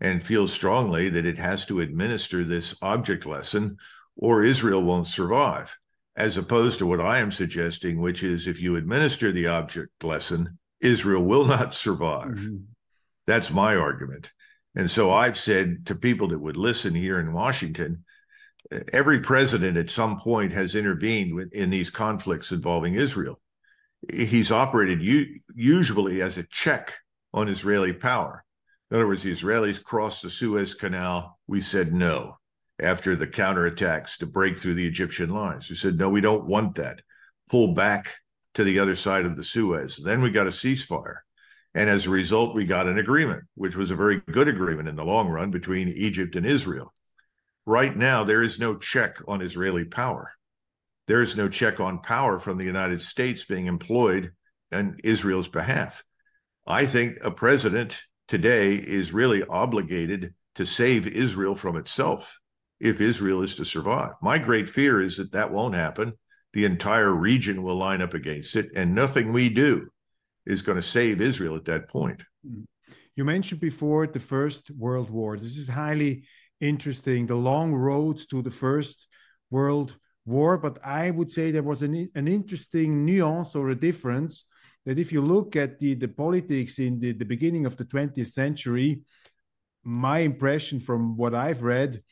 [0.00, 3.76] and feels strongly that it has to administer this object lesson
[4.16, 5.76] or Israel won't survive
[6.16, 10.58] as opposed to what I am suggesting, which is if you administer the object lesson,
[10.80, 12.32] Israel will not survive.
[12.32, 12.56] Mm-hmm.
[13.26, 14.32] That's my argument.
[14.74, 18.04] And so I've said to people that would listen here in Washington,
[18.92, 23.40] every president at some point has intervened in these conflicts involving Israel.
[24.12, 26.94] He's operated u- usually as a check
[27.34, 28.44] on Israeli power.
[28.90, 31.38] In other words, the Israelis crossed the Suez Canal.
[31.46, 32.38] We said no
[32.80, 35.68] after the counterattacks to break through the Egyptian lines.
[35.68, 37.00] We said, no, we don't want that.
[37.48, 38.16] Pull back
[38.54, 40.00] to the other side of the Suez.
[40.02, 41.18] Then we got a ceasefire.
[41.74, 44.96] And as a result, we got an agreement, which was a very good agreement in
[44.96, 46.92] the long run between Egypt and Israel.
[47.64, 50.32] Right now, there is no check on Israeli power.
[51.08, 54.32] There is no check on power from the United States being employed
[54.72, 56.04] on Israel's behalf.
[56.66, 62.38] I think a president today is really obligated to save Israel from itself
[62.80, 64.12] if Israel is to survive.
[64.20, 66.14] My great fear is that that won't happen.
[66.52, 69.91] The entire region will line up against it, and nothing we do
[70.46, 72.22] is going to save Israel at that point.
[72.46, 72.62] Mm-hmm.
[73.16, 75.36] You mentioned before the First World War.
[75.36, 76.24] This is highly
[76.60, 79.06] interesting, the long road to the First
[79.50, 80.56] World War.
[80.56, 84.46] But I would say there was an, an interesting nuance or a difference
[84.86, 88.28] that if you look at the, the politics in the, the beginning of the 20th
[88.28, 89.02] century,
[89.84, 92.02] my impression from what I've read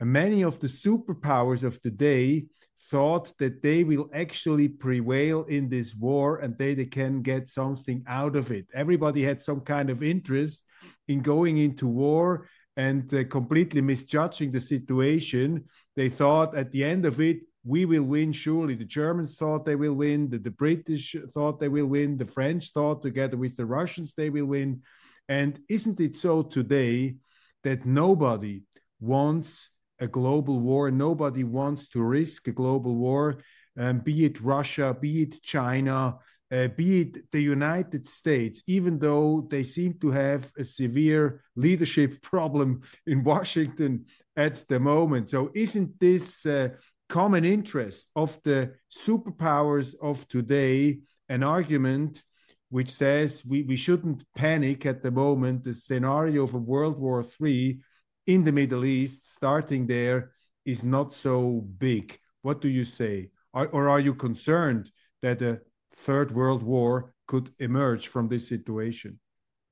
[0.00, 2.46] many of the superpowers of the day
[2.88, 8.02] thought that they will actually prevail in this war and they, they can get something
[8.06, 8.66] out of it.
[8.74, 10.64] Everybody had some kind of interest
[11.08, 15.64] in going into war and uh, completely misjudging the situation.
[15.96, 18.74] They thought at the end of it, we will win surely.
[18.74, 22.70] The Germans thought they will win, the, the British thought they will win, the French
[22.72, 24.82] thought together with the Russians they will win.
[25.28, 27.16] And isn't it so today
[27.62, 28.62] that nobody
[28.98, 29.68] wants
[30.00, 30.90] a global war?
[30.90, 33.42] Nobody wants to risk a global war,
[33.78, 36.18] um, be it Russia, be it China,
[36.52, 42.20] uh, be it the United States, even though they seem to have a severe leadership
[42.22, 44.04] problem in Washington
[44.36, 45.28] at the moment.
[45.30, 46.70] So, isn't this uh,
[47.08, 52.24] common interest of the superpowers of today an argument
[52.70, 55.64] which says we, we shouldn't panic at the moment?
[55.64, 57.80] The scenario of a World War III
[58.26, 60.32] in the Middle East, starting there,
[60.64, 62.18] is not so big.
[62.42, 63.30] What do you say?
[63.54, 64.90] Are, or are you concerned
[65.22, 65.60] that a
[65.94, 69.18] third world war could emerge from this situation?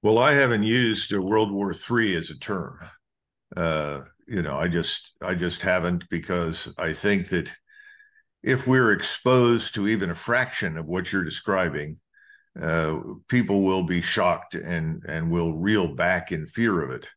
[0.03, 2.79] Well, I haven't used World War III as a term.
[3.57, 7.51] Uh, you know, I just I just haven't because I think that
[8.43, 11.99] if we're exposed to even a fraction of what you're describing,
[12.61, 17.09] uh, people will be shocked and and will reel back in fear of it.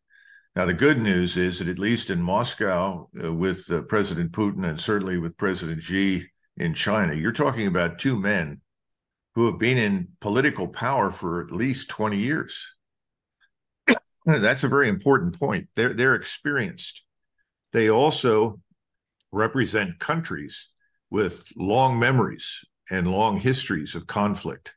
[0.55, 4.67] Now, the good news is that at least in Moscow, uh, with uh, President Putin
[4.67, 6.25] and certainly with President Xi
[6.57, 8.59] in China, you're talking about two men
[9.35, 12.67] who have been in political power for at least 20 years.
[14.25, 15.69] That's a very important point.
[15.75, 17.01] They're, they're experienced.
[17.71, 18.59] They also
[19.31, 20.67] represent countries
[21.09, 24.73] with long memories and long histories of conflict.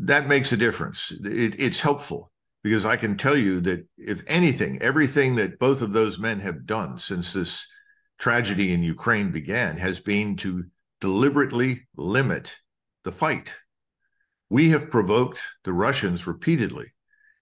[0.00, 1.12] That makes a difference.
[1.24, 2.32] It, it's helpful
[2.62, 6.66] because I can tell you that if anything, everything that both of those men have
[6.66, 7.66] done since this
[8.18, 10.64] tragedy in Ukraine began has been to
[11.00, 12.58] deliberately limit
[13.04, 13.54] the fight.
[14.50, 16.88] We have provoked the Russians repeatedly,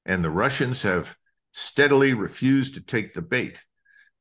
[0.06, 1.16] and the Russians have
[1.52, 3.60] steadily refused to take the bait.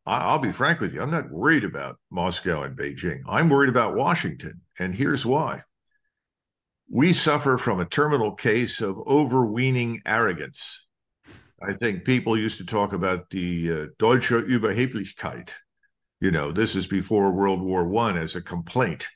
[0.06, 3.22] I'll be frank with you, I'm not worried about Moscow and Beijing.
[3.28, 5.64] I'm worried about Washington, and here's why.
[6.90, 10.87] We suffer from a terminal case of overweening arrogance.
[11.62, 15.52] I think people used to talk about the uh, Deutsche Überheblichkeit.
[16.22, 19.08] You know, this is before World War One as a complaint.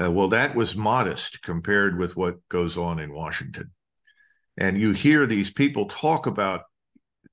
[0.00, 3.70] Uh, well, that was modest compared with what goes on in Washington.
[4.56, 6.62] And you hear these people talk about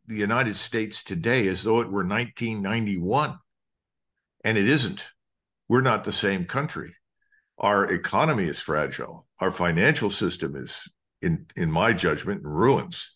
[0.05, 3.37] the United States today as though it were 1991.
[4.43, 5.03] And it isn't.
[5.67, 6.95] We're not the same country.
[7.57, 9.27] Our economy is fragile.
[9.39, 10.87] Our financial system is,
[11.21, 13.11] in, in my judgment, in ruins,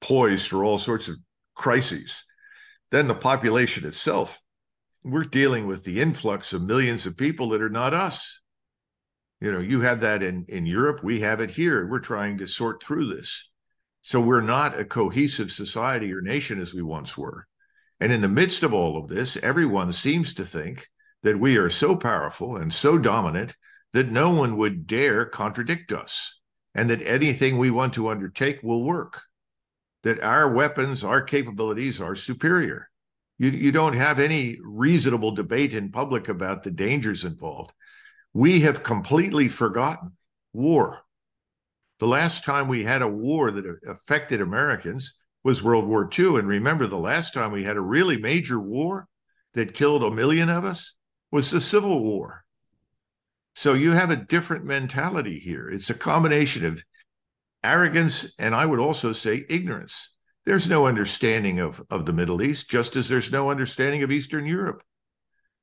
[0.00, 1.16] poised for all sorts of
[1.54, 2.24] crises.
[2.90, 4.40] Then the population itself,
[5.04, 8.40] we're dealing with the influx of millions of people that are not us.
[9.40, 11.86] You know, you have that in, in Europe, we have it here.
[11.86, 13.48] We're trying to sort through this.
[14.02, 17.46] So we're not a cohesive society or nation as we once were.
[18.00, 20.88] And in the midst of all of this, everyone seems to think
[21.22, 23.54] that we are so powerful and so dominant
[23.92, 26.40] that no one would dare contradict us
[26.74, 29.22] and that anything we want to undertake will work,
[30.02, 32.88] that our weapons, our capabilities are superior.
[33.38, 37.72] You, you don't have any reasonable debate in public about the dangers involved.
[38.32, 40.12] We have completely forgotten
[40.52, 41.02] war.
[41.98, 46.38] The last time we had a war that affected Americans was World War II.
[46.38, 49.08] And remember, the last time we had a really major war
[49.54, 50.94] that killed a million of us
[51.30, 52.44] was the Civil War.
[53.54, 55.68] So you have a different mentality here.
[55.68, 56.82] It's a combination of
[57.62, 60.10] arrogance and I would also say ignorance.
[60.46, 64.46] There's no understanding of, of the Middle East, just as there's no understanding of Eastern
[64.46, 64.82] Europe.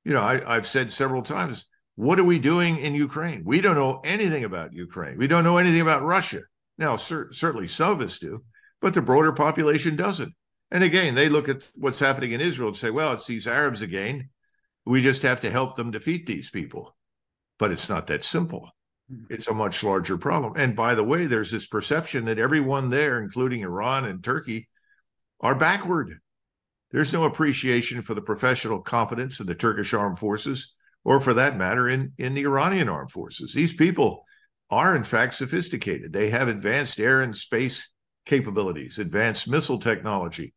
[0.06, 3.42] You know, I, I've said several times what are we doing in Ukraine?
[3.44, 5.18] We don't know anything about Ukraine.
[5.18, 6.42] We don't know anything about Russia.
[6.78, 8.44] Now, cer- certainly some of us do,
[8.82, 10.32] but the broader population doesn't.
[10.70, 13.82] And again, they look at what's happening in Israel and say, well, it's these Arabs
[13.82, 14.30] again.
[14.86, 16.96] We just have to help them defeat these people.
[17.58, 18.70] But it's not that simple.
[19.10, 19.26] Hmm.
[19.30, 20.54] It's a much larger problem.
[20.56, 24.70] And by the way, there's this perception that everyone there, including Iran and Turkey,
[25.40, 26.20] are backward.
[26.92, 31.58] There's no appreciation for the professional competence of the Turkish armed forces or for that
[31.58, 33.54] matter, in, in the Iranian armed forces.
[33.54, 34.26] These people
[34.70, 36.12] are, in fact, sophisticated.
[36.12, 37.88] They have advanced air and space
[38.26, 40.54] capabilities, advanced missile technology,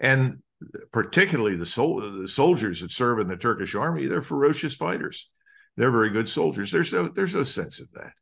[0.00, 0.42] and
[0.90, 5.30] particularly the, sol- the soldiers that serve in the Turkish army, they're ferocious fighters.
[5.76, 6.70] They're very good soldiers.
[6.70, 8.12] There's no, there's no sense of that.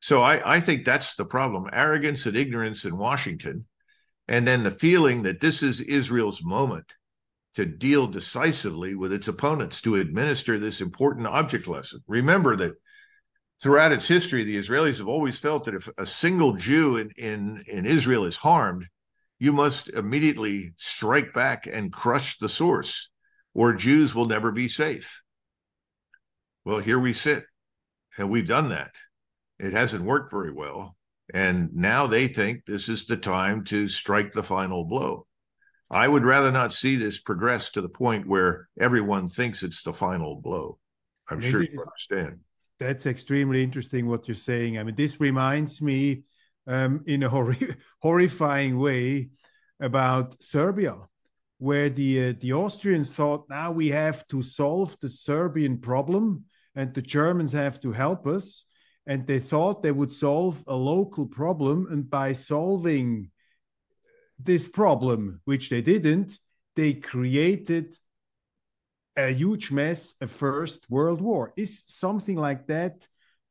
[0.00, 3.66] So I, I think that's the problem arrogance and ignorance in Washington.
[4.28, 6.92] And then the feeling that this is Israel's moment
[7.54, 12.00] to deal decisively with its opponents, to administer this important object lesson.
[12.06, 12.72] Remember that
[13.62, 17.64] throughout its history, the Israelis have always felt that if a single Jew in, in,
[17.68, 18.86] in Israel is harmed,
[19.38, 23.10] you must immediately strike back and crush the source,
[23.52, 25.22] or Jews will never be safe.
[26.64, 27.44] Well, here we sit,
[28.16, 28.92] and we've done that.
[29.58, 30.96] It hasn't worked very well.
[31.32, 35.26] And now they think this is the time to strike the final blow.
[35.90, 39.92] I would rather not see this progress to the point where everyone thinks it's the
[39.92, 40.78] final blow.
[41.30, 42.40] I'm Maybe sure you understand.
[42.78, 44.78] That's extremely interesting what you're saying.
[44.78, 46.24] I mean, this reminds me
[46.66, 47.56] um, in a hor-
[48.02, 49.30] horrifying way
[49.80, 50.96] about Serbia,
[51.58, 56.44] where the uh, the Austrians thought now we have to solve the Serbian problem
[56.74, 58.64] and the Germans have to help us,
[59.06, 63.30] and they thought they would solve a local problem, and by solving
[64.38, 66.38] this problem, which they didn't,
[66.76, 67.94] they created
[69.16, 71.52] a huge mess, a first world war.
[71.56, 73.06] Is something like that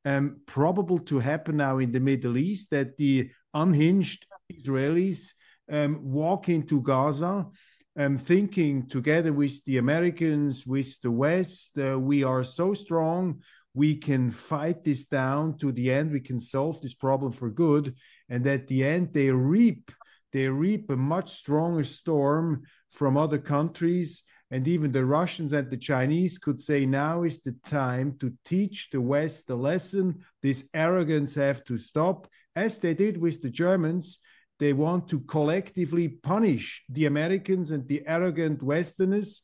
[0.06, 5.32] um, probable to happen now in the Middle East that the unhinged Israelis
[5.72, 7.48] um, walk into Gaza,
[7.96, 13.42] um, thinking together with the Americans, with the West, uh, we are so strong,
[13.74, 17.96] we can fight this down to the end, we can solve this problem for good.
[18.30, 19.92] And at the end, they reap
[20.32, 24.24] they reap a much stronger storm from other countries
[24.54, 28.92] and even the Russians and the Chinese could say now is the time to teach
[28.92, 30.24] the West a lesson.
[30.44, 34.20] This arrogance have to stop, as they did with the Germans.
[34.60, 39.42] They want to collectively punish the Americans and the arrogant Westerners,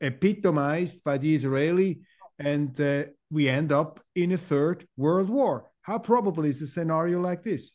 [0.00, 2.00] epitomized by the Israeli,
[2.38, 5.70] and uh, we end up in a third world war.
[5.82, 7.72] How probable is a scenario like this?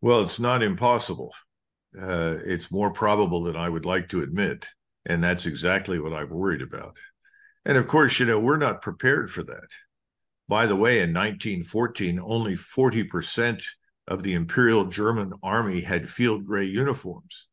[0.00, 1.32] Well, it's not impossible.
[1.98, 4.66] Uh, it's more probable than I would like to admit.
[5.06, 6.96] And that's exactly what I've worried about.
[7.64, 9.68] And of course, you know, we're not prepared for that.
[10.48, 13.62] By the way, in 1914, only 40%
[14.08, 17.48] of the Imperial German army had field gray uniforms.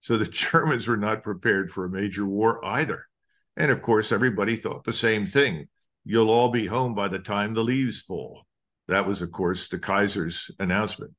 [0.00, 3.06] So the Germans were not prepared for a major war either.
[3.56, 5.68] And of course, everybody thought the same thing.
[6.04, 8.46] You'll all be home by the time the leaves fall.
[8.88, 11.12] That was, of course, the Kaiser's announcement.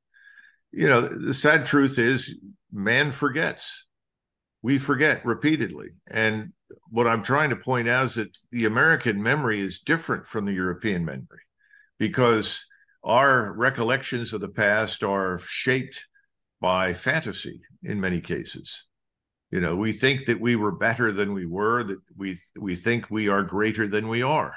[0.71, 2.35] You know, the sad truth is
[2.71, 3.85] man forgets
[4.65, 5.89] we forget repeatedly.
[6.07, 6.51] And
[6.89, 10.53] what I'm trying to point out is that the American memory is different from the
[10.53, 11.43] European memory
[11.99, 12.65] because
[13.05, 16.07] our recollections of the past are shaped
[16.59, 18.85] by fantasy in many cases.
[19.51, 23.09] You know, we think that we were better than we were, that we we think
[23.09, 24.55] we are greater than we are.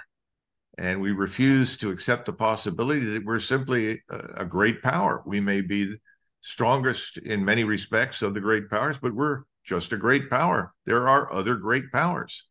[0.78, 5.22] And we refuse to accept the possibility that we're simply a, a great power.
[5.26, 5.98] We may be the
[6.40, 10.72] strongest in many respects of the great powers, but we're just a great power.
[10.86, 12.44] There are other great powers.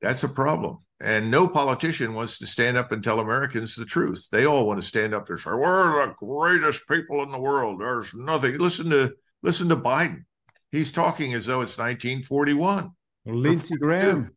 [0.00, 0.78] That's a problem.
[1.00, 4.26] And no politician wants to stand up and tell Americans the truth.
[4.32, 7.38] They all want to stand up there and say, We're the greatest people in the
[7.38, 7.80] world.
[7.80, 8.58] There's nothing.
[8.58, 10.24] Listen to listen to Biden.
[10.72, 12.90] He's talking as though it's 1941.
[13.26, 14.36] Lindsey Graham.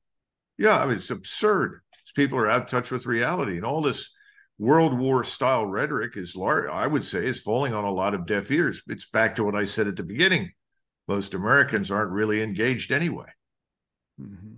[0.57, 1.81] Yeah, I mean, it's absurd.
[2.15, 3.55] People are out of touch with reality.
[3.55, 4.11] And all this
[4.59, 8.27] World War style rhetoric is large, I would say, is falling on a lot of
[8.27, 8.81] deaf ears.
[8.87, 10.51] It's back to what I said at the beginning
[11.07, 13.27] most Americans aren't really engaged anyway.
[14.19, 14.53] Mm-hmm.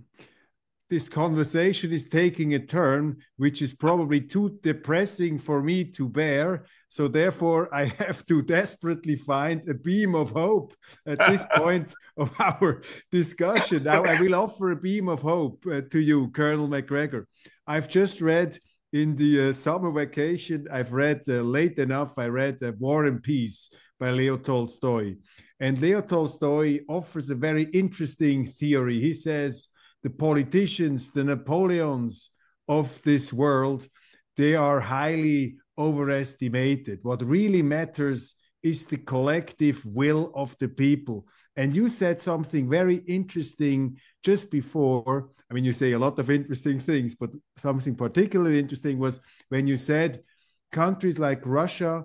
[0.90, 6.66] This conversation is taking a turn, which is probably too depressing for me to bear.
[6.90, 10.74] So, therefore, I have to desperately find a beam of hope
[11.06, 13.84] at this point of our discussion.
[13.84, 17.26] Now, I will offer a beam of hope uh, to you, Colonel MacGregor.
[17.66, 18.58] I've just read
[18.92, 23.20] in the uh, summer vacation, I've read uh, late enough, I read uh, War and
[23.20, 23.68] Peace
[23.98, 25.16] by Leo Tolstoy.
[25.58, 29.00] And Leo Tolstoy offers a very interesting theory.
[29.00, 29.68] He says
[30.04, 32.30] the politicians, the Napoleons
[32.68, 33.88] of this world,
[34.36, 37.00] they are highly overestimated.
[37.02, 41.26] What really matters is the collective will of the people.
[41.56, 45.30] And you said something very interesting just before.
[45.50, 49.66] I mean, you say a lot of interesting things, but something particularly interesting was when
[49.66, 50.22] you said
[50.70, 52.04] countries like Russia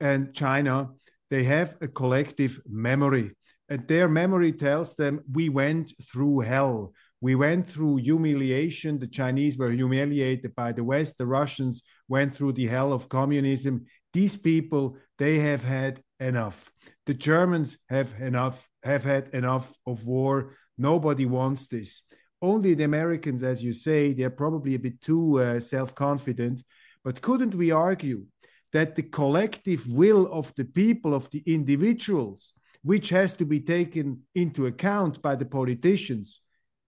[0.00, 0.90] and China
[1.30, 3.32] they have a collective memory.
[3.68, 6.92] And their memory tells them we went through hell.
[7.20, 8.98] We went through humiliation.
[8.98, 11.18] The Chinese were humiliated by the West.
[11.18, 13.84] The Russians went through the hell of communism.
[14.12, 16.70] These people, they have had enough.
[17.06, 20.56] The Germans have enough, have had enough of war.
[20.78, 22.02] Nobody wants this.
[22.42, 26.62] Only the Americans, as you say, they're probably a bit too uh, self confident.
[27.04, 28.24] But couldn't we argue
[28.72, 34.22] that the collective will of the people, of the individuals, which has to be taken
[34.34, 36.40] into account by the politicians,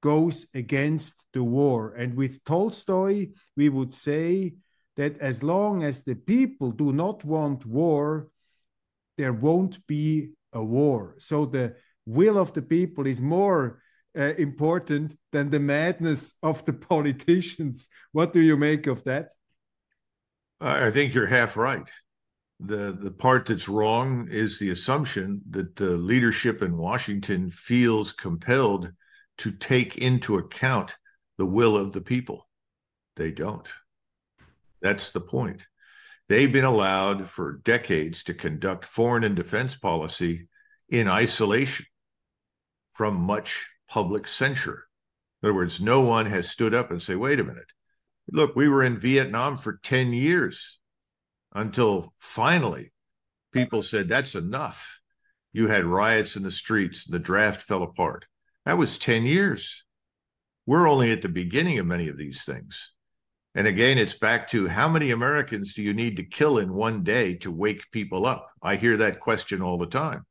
[0.03, 1.95] goes against the war.
[1.95, 4.55] And with Tolstoy, we would say
[4.97, 8.29] that as long as the people do not want war,
[9.17, 11.15] there won't be a war.
[11.19, 13.81] So the will of the people is more
[14.19, 17.89] uh, important than the madness of the politicians.
[18.11, 19.31] What do you make of that?
[20.61, 21.89] I think you're half right.
[22.61, 28.93] The the part that's wrong is the assumption that the leadership in Washington feels compelled
[29.43, 30.93] to take into account
[31.37, 32.49] the will of the people.
[33.17, 33.67] They don't.
[34.81, 35.63] That's the point.
[36.29, 40.47] They've been allowed for decades to conduct foreign and defense policy
[40.89, 41.87] in isolation
[42.93, 44.87] from much public censure.
[45.43, 47.73] In other words, no one has stood up and say, wait a minute,
[48.31, 50.79] look, we were in Vietnam for 10 years
[51.53, 52.93] until finally
[53.53, 55.01] people said, that's enough.
[55.53, 58.27] You had riots in the streets, the draft fell apart.
[58.65, 59.85] That was 10 years.
[60.67, 62.93] We're only at the beginning of many of these things.
[63.55, 67.03] And again, it's back to how many Americans do you need to kill in one
[67.03, 68.51] day to wake people up?
[68.63, 70.25] I hear that question all the time.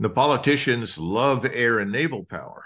[0.00, 2.64] The politicians love air and naval power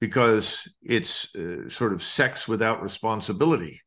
[0.00, 3.82] because it's uh, sort of sex without responsibility.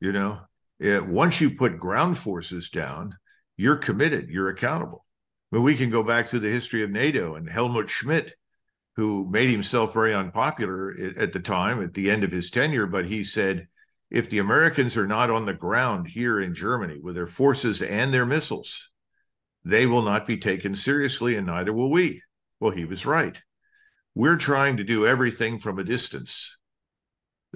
[0.00, 0.40] You know,
[0.78, 3.16] it, once you put ground forces down,
[3.56, 5.04] you're committed, you're accountable.
[5.50, 8.34] I mean, we can go back to the history of NATO and Helmut Schmidt,
[8.98, 13.06] who made himself very unpopular at the time, at the end of his tenure, but
[13.06, 13.68] he said,
[14.10, 18.12] if the Americans are not on the ground here in Germany with their forces and
[18.12, 18.90] their missiles,
[19.64, 22.22] they will not be taken seriously, and neither will we.
[22.58, 23.40] Well, he was right.
[24.16, 26.56] We're trying to do everything from a distance.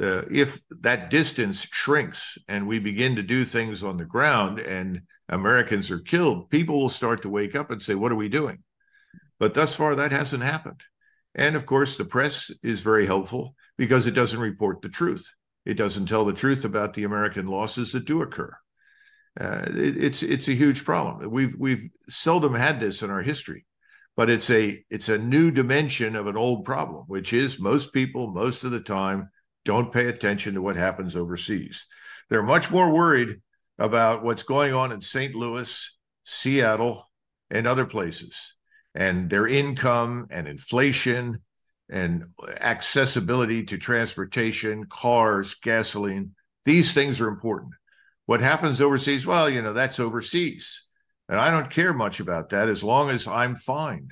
[0.01, 5.03] Uh, if that distance shrinks and we begin to do things on the ground and
[5.29, 8.63] Americans are killed, people will start to wake up and say, What are we doing?
[9.41, 10.85] But thus far, that hasn't happened.
[11.35, 15.27] And of course, the press is very helpful because it doesn't report the truth.
[15.65, 18.53] It doesn't tell the truth about the American losses that do occur.
[19.41, 21.31] Uh, it, it's it's a huge problem.
[21.31, 23.65] We've we've seldom had this in our history,
[24.15, 28.31] but it's a it's a new dimension of an old problem, which is most people
[28.31, 29.31] most of the time
[29.65, 31.87] don't pay attention to what happens overseas.
[32.29, 33.41] They're much more worried
[33.79, 35.35] about what's going on in St.
[35.35, 35.91] Louis,
[36.25, 37.11] Seattle,
[37.51, 38.55] and other places,
[38.95, 41.41] and their income and inflation
[41.91, 42.25] and
[42.61, 46.35] accessibility to transportation, cars, gasoline.
[46.65, 47.73] These things are important.
[48.27, 49.27] What happens overseas?
[49.27, 50.83] Well, you know, that's overseas.
[51.29, 54.09] And I don't care much about that as long as I'm fine.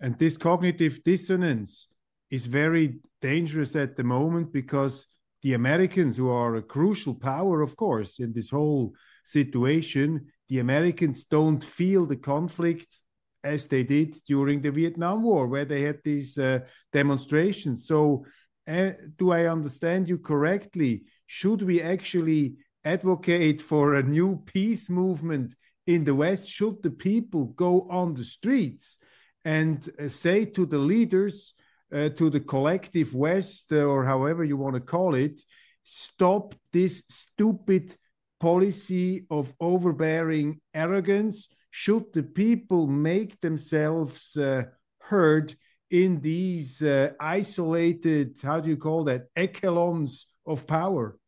[0.00, 1.88] And this cognitive dissonance
[2.30, 5.06] is very dangerous at the moment because
[5.42, 11.24] the Americans, who are a crucial power, of course, in this whole situation, the Americans
[11.24, 13.00] don't feel the conflict
[13.44, 16.60] as they did during the Vietnam War, where they had these uh,
[16.92, 17.86] demonstrations.
[17.86, 18.24] So,
[18.68, 21.04] uh, do I understand you correctly?
[21.26, 25.54] Should we actually advocate for a new peace movement
[25.86, 26.48] in the West?
[26.48, 28.98] Should the people go on the streets
[29.44, 31.54] and uh, say to the leaders,
[31.92, 35.40] uh, to the collective West, uh, or however you want to call it,
[35.84, 37.96] stop this stupid
[38.40, 41.48] policy of overbearing arrogance?
[41.76, 44.62] should the people make themselves uh,
[44.98, 45.54] heard
[45.90, 51.18] in these uh, isolated, how do you call that, echelons of power?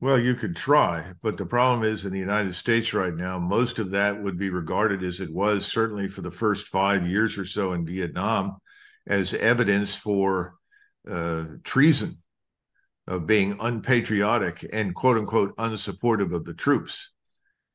[0.00, 3.78] Well, you could try, but the problem is in the United States right now, most
[3.78, 7.44] of that would be regarded as it was certainly for the first five years or
[7.44, 8.56] so in Vietnam
[9.06, 10.56] as evidence for
[11.08, 12.20] uh, treason,
[13.10, 17.10] of being unpatriotic and quote unquote unsupportive of the troops.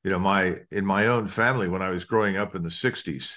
[0.04, 3.34] You know my in my own family when i was growing up in the 60s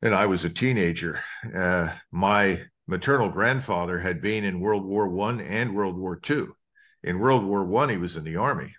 [0.00, 1.18] and i was a teenager
[1.52, 6.54] uh, my maternal grandfather had been in world war one and world war two.
[7.02, 8.74] In world war one he was in the army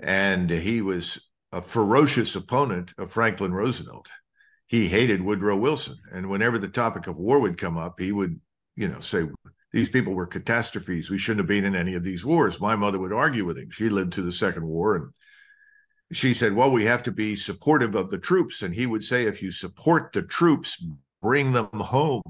[0.00, 1.20] and he was
[1.52, 4.08] a ferocious opponent of franklin roosevelt.
[4.66, 8.40] He hated woodrow wilson and whenever the topic of war would come up he would
[8.74, 9.26] you know say
[9.72, 12.98] these people were catastrophes we shouldn't have been in any of these wars my mother
[12.98, 15.12] would argue with him she lived through the second war and
[16.12, 18.62] she said, Well, we have to be supportive of the troops.
[18.62, 20.82] And he would say, If you support the troops,
[21.20, 22.22] bring them home.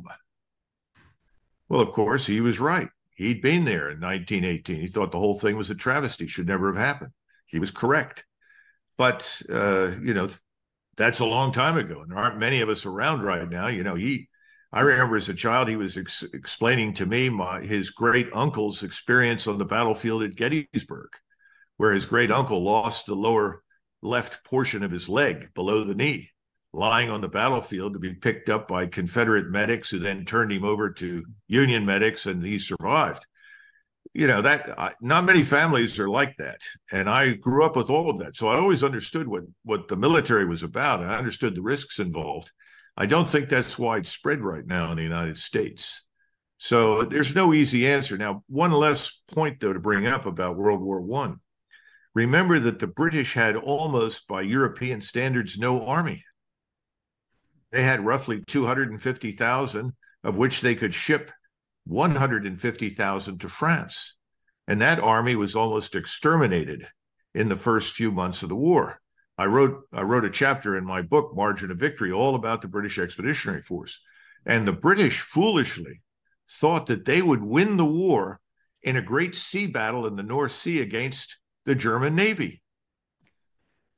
[1.69, 2.89] Well, of course, he was right.
[3.15, 4.81] He'd been there in 1918.
[4.81, 7.13] He thought the whole thing was a travesty, should never have happened.
[7.47, 8.25] He was correct.
[8.97, 10.29] But, uh, you know,
[10.97, 12.01] that's a long time ago.
[12.01, 13.69] And there aren't many of us around right now.
[13.69, 14.28] You know, he,
[14.73, 18.83] I remember as a child, he was ex- explaining to me my, his great uncle's
[18.83, 21.09] experience on the battlefield at Gettysburg,
[21.79, 23.63] where his great uncle lost the lower
[24.03, 26.31] left portion of his leg below the knee.
[26.73, 30.65] lying on the battlefield to be picked up by Confederate medics who then turned him
[30.65, 33.27] over to Union medics and he survived.
[34.15, 36.61] You know, that not many families are like that.
[36.93, 38.37] And I grew up with all of that.
[38.37, 41.01] So I always understood what, what the military was about.
[41.01, 42.51] I understood the risks involved.
[43.01, 46.03] I don't think that's widespread right now in the United States.
[46.57, 48.19] So there's no easy answer.
[48.19, 51.37] Now, one less point though to bring up about World War One.
[52.13, 56.25] Remember that the British had almost, by European standards, no army.
[57.71, 59.93] They had roughly 250,000,
[60.25, 61.31] of which they could ship
[61.87, 64.17] 150,000 to France.
[64.67, 66.89] And that army was almost exterminated
[67.33, 69.01] in the first few months of the war.
[69.39, 72.69] I wrote I wrote a chapter in my book Margin of Victory all about the
[72.69, 74.01] British Expeditionary Force.
[74.45, 76.03] And the British foolishly
[76.51, 78.41] thought that they would win the war
[78.83, 82.63] in a great sea battle in the North Sea against the German Navy.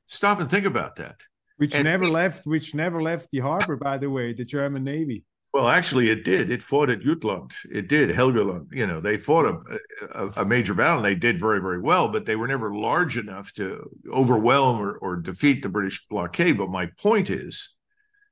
[0.07, 1.17] Stop and think about that.
[1.57, 5.23] Which And- never left which never left the harbor, by the way, the German Navy.
[5.53, 6.49] Well, actually, it did.
[6.49, 7.51] It fought at Jutland.
[7.69, 8.09] It did.
[8.09, 8.67] Helgoland.
[8.71, 9.79] You know, they fought a,
[10.15, 13.17] a, a major battle and they did very, very well, but they were never large
[13.17, 16.57] enough to overwhelm or, or defeat the British blockade.
[16.57, 17.73] But my point is,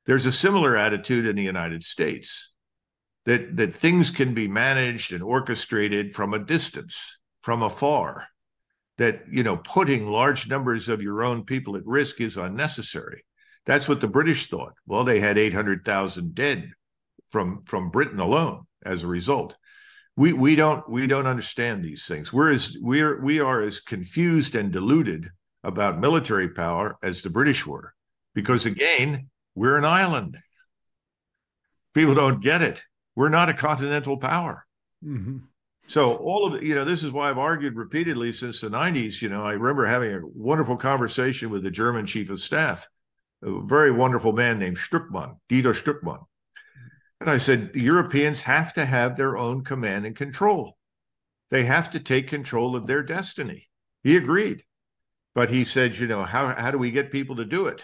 [0.05, 2.53] there's a similar attitude in the United States
[3.25, 8.27] that that things can be managed and orchestrated from a distance, from afar.
[8.97, 13.23] That you know, putting large numbers of your own people at risk is unnecessary.
[13.65, 14.73] That's what the British thought.
[14.87, 16.71] Well, they had 800,000 dead
[17.29, 19.55] from from Britain alone as a result.
[20.15, 22.33] We we don't we don't understand these things.
[22.33, 25.29] We're as we're we are as confused and deluded
[25.63, 27.93] about military power as the British were,
[28.33, 30.37] because again, we're an island.
[31.93, 32.83] People don't get it.
[33.15, 34.65] We're not a continental power.
[35.03, 35.43] Mhm.
[35.87, 39.21] So all of you know, this is why I've argued repeatedly since the 90s.
[39.21, 42.87] You know, I remember having a wonderful conversation with the German chief of staff,
[43.41, 46.25] a very wonderful man named Stöckmann, Dieter Stöckmann.
[47.19, 50.77] And I said, Europeans have to have their own command and control.
[51.51, 53.69] They have to take control of their destiny.
[54.03, 54.63] He agreed.
[55.35, 57.83] But he said, you know, how, how do we get people to do it?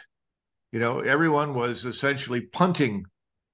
[0.72, 3.06] You know, everyone was essentially punting,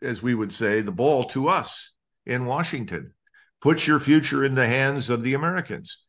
[0.02, 1.92] as we would say, the ball to us
[2.26, 3.14] in Washington.
[3.62, 6.00] Put your future in the hands of the Americans.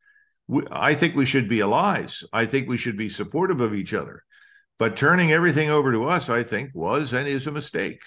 [0.49, 2.25] We, I think we should be allies.
[2.33, 4.25] I think we should be supportive of each other.
[4.79, 8.01] But turning everything over to us, I think, was and is a mistake.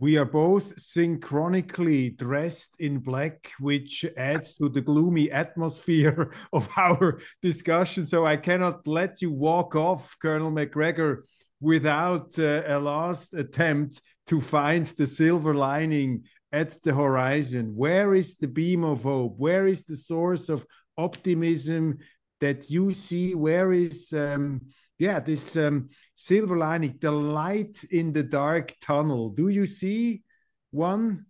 [0.00, 7.20] We are both synchronically dressed in black, which adds to the gloomy atmosphere of our
[7.42, 8.06] discussion.
[8.06, 11.24] So I cannot let you walk off, Colonel MacGregor,
[11.60, 17.74] without uh, a last attempt to find the silver lining at the horizon.
[17.76, 19.34] Where is the beam of hope?
[19.36, 20.64] Where is the source of
[20.96, 21.98] optimism
[22.40, 23.34] that you see?
[23.34, 24.62] Where is um,
[25.00, 29.30] yeah, this um, silver lining, the light in the dark tunnel.
[29.30, 30.22] Do you see
[30.70, 31.24] one?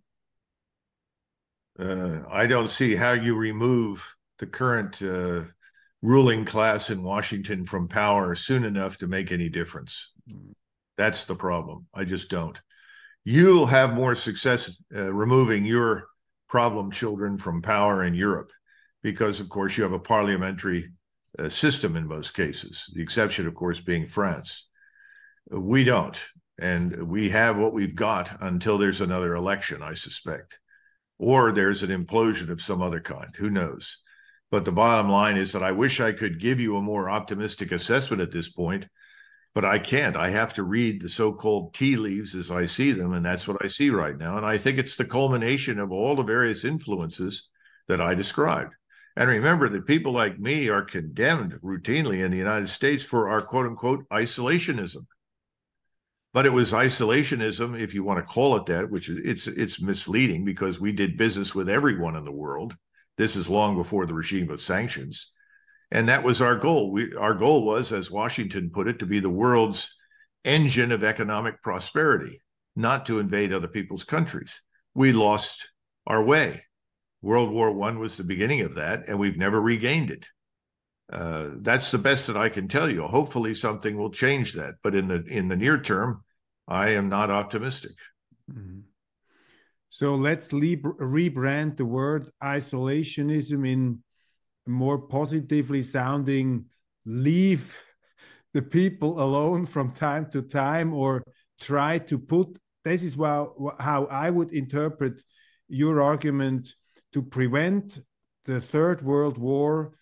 [1.79, 5.43] Uh, I don't see how you remove the current uh,
[6.01, 10.11] ruling class in Washington from power soon enough to make any difference.
[10.97, 11.87] That's the problem.
[11.93, 12.59] I just don't.
[13.23, 16.07] You'll have more success uh, removing your
[16.49, 18.51] problem children from power in Europe
[19.01, 20.91] because, of course, you have a parliamentary
[21.39, 24.67] uh, system in most cases, the exception, of course, being France.
[25.49, 26.19] We don't.
[26.59, 30.59] And we have what we've got until there's another election, I suspect,
[31.17, 33.35] or there's an implosion of some other kind.
[33.37, 33.97] Who knows?
[34.51, 37.71] But the bottom line is that I wish I could give you a more optimistic
[37.71, 38.85] assessment at this point,
[39.55, 40.17] but I can't.
[40.17, 43.13] I have to read the so called tea leaves as I see them.
[43.13, 44.37] And that's what I see right now.
[44.37, 47.49] And I think it's the culmination of all the various influences
[47.87, 48.73] that I described.
[49.15, 53.41] And remember that people like me are condemned routinely in the United States for our
[53.41, 55.05] quote unquote isolationism.
[56.33, 59.81] But it was isolationism, if you want to call it that, which is it's it's
[59.81, 62.75] misleading because we did business with everyone in the world.
[63.17, 65.31] This is long before the regime of sanctions.
[65.91, 66.89] And that was our goal.
[66.91, 69.93] We, our goal was, as Washington put it, to be the world's
[70.45, 72.41] engine of economic prosperity,
[72.77, 74.61] not to invade other people's countries.
[74.95, 75.69] We lost
[76.07, 76.63] our way.
[77.21, 80.25] World War One was the beginning of that, and we've never regained it.
[81.11, 83.03] Uh, that's the best that I can tell you.
[83.03, 84.75] Hopefully, something will change that.
[84.81, 86.23] But in the in the near term,
[86.67, 87.95] I am not optimistic.
[88.49, 88.83] Mhm.
[89.89, 94.03] So let's le- rebrand the word isolationism in
[94.65, 96.65] more positively sounding
[97.05, 97.77] leave
[98.53, 101.23] the people alone from time to time or
[101.59, 105.21] try to put this is how I would interpret
[105.67, 106.73] your argument
[107.13, 107.99] to prevent
[108.45, 109.93] the third world war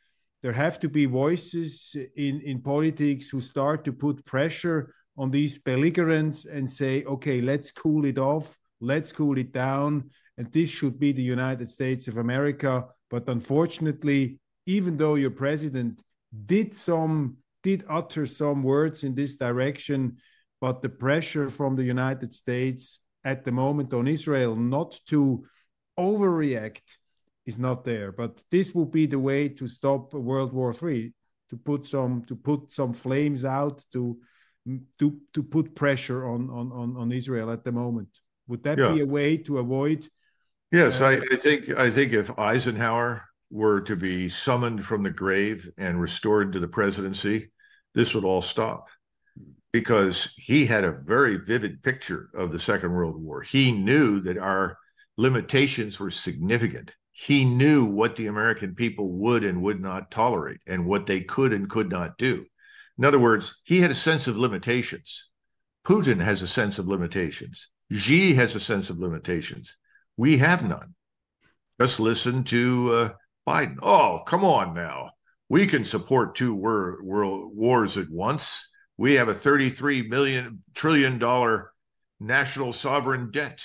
[0.41, 5.57] there have to be voices in in politics who start to put pressure on these
[5.57, 10.97] belligerents and say, okay, let's cool it off, let's cool it down, and this should
[10.97, 12.87] be the United States of America.
[13.09, 16.01] But unfortunately, even though your president
[16.45, 20.15] did some did utter some words in this direction,
[20.61, 25.43] but the pressure from the United States at the moment on Israel not to
[25.99, 26.98] overreact
[27.49, 28.11] is not there.
[28.11, 31.13] But this would be the way to stop World War III,
[31.49, 34.17] to put some to put some flames out, to
[34.99, 38.11] to to put pressure on on on, Israel at the moment.
[38.47, 38.91] Would that yeah.
[38.93, 40.07] be a way to avoid?
[40.71, 45.15] Yes, uh, I, I think I think if Eisenhower were to be summoned from the
[45.23, 47.51] grave and restored to the presidency,
[47.95, 48.87] this would all stop
[49.71, 53.41] because he had a very vivid picture of the Second World War.
[53.41, 54.77] He knew that our
[55.17, 56.93] limitations were significant.
[57.21, 61.51] He knew what the American people would and would not tolerate and what they could
[61.51, 62.45] and could not do.
[62.97, 65.29] In other words, he had a sense of limitations.
[65.85, 67.67] Putin has a sense of limitations.
[67.91, 69.75] Xi has a sense of limitations.
[70.15, 70.95] We have none.
[71.77, 73.09] Just listen to uh,
[73.45, 73.79] Biden.
[73.81, 75.11] Oh, come on now.
[75.49, 78.65] We can support two wor- world wars at once.
[78.95, 81.73] We have a 33 million trillion dollar
[82.17, 83.61] national sovereign debt.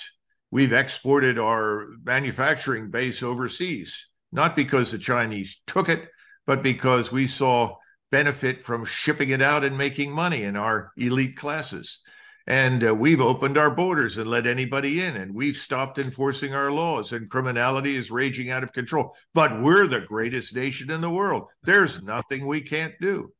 [0.55, 6.07] We've exported our manufacturing base overseas, not because the Chinese took it,
[6.47, 7.75] but because we saw
[8.09, 11.99] benefit from shipping it out and making money in our elite classes.
[12.47, 16.71] And uh, we've opened our borders and let anybody in, and we've stopped enforcing our
[16.71, 19.13] laws, and criminality is raging out of control.
[19.33, 21.49] But we're the greatest nation in the world.
[21.63, 23.33] There's nothing we can't do.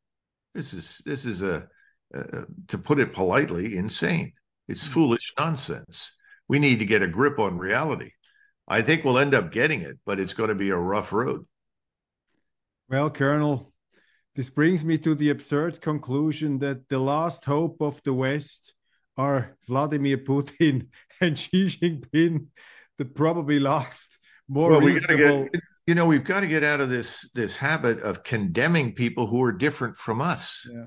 [0.53, 1.69] This is this is a,
[2.13, 4.33] uh, to put it politely, insane.
[4.67, 4.91] It's hmm.
[4.91, 6.11] foolish nonsense.
[6.47, 8.11] We need to get a grip on reality.
[8.67, 11.45] I think we'll end up getting it, but it's going to be a rough road.
[12.89, 13.73] Well, Colonel,
[14.35, 18.73] this brings me to the absurd conclusion that the last hope of the West
[19.17, 20.87] are Vladimir Putin
[21.21, 22.47] and Xi Jinping,
[22.97, 25.43] the probably last more well, reasonable.
[25.45, 29.27] Get, you know, we've got to get out of this this habit of condemning people
[29.27, 30.67] who are different from us.
[30.69, 30.85] Yeah.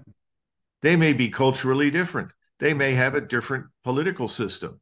[0.83, 2.33] They may be culturally different.
[2.61, 4.81] They may have a different political system.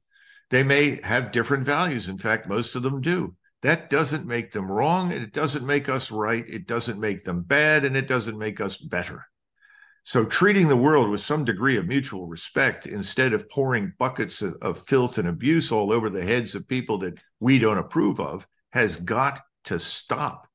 [0.50, 2.08] They may have different values.
[2.08, 3.34] In fact, most of them do.
[3.62, 6.44] That doesn't make them wrong, and it doesn't make us right.
[6.46, 9.26] It doesn't make them bad, and it doesn't make us better.
[10.04, 14.54] So, treating the world with some degree of mutual respect instead of pouring buckets of,
[14.62, 18.46] of, filth and abuse all over the heads of people that we don't approve of
[18.70, 20.46] has got to stop.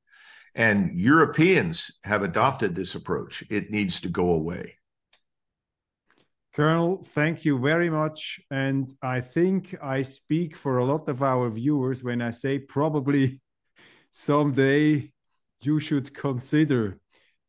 [0.55, 3.43] And Europeans have adopted this approach.
[3.49, 4.77] It needs to go away.
[6.53, 8.41] Colonel, thank you very much.
[8.51, 13.41] And I think I speak for a lot of our viewers when I say probably
[14.11, 15.11] someday
[15.61, 16.99] you should consider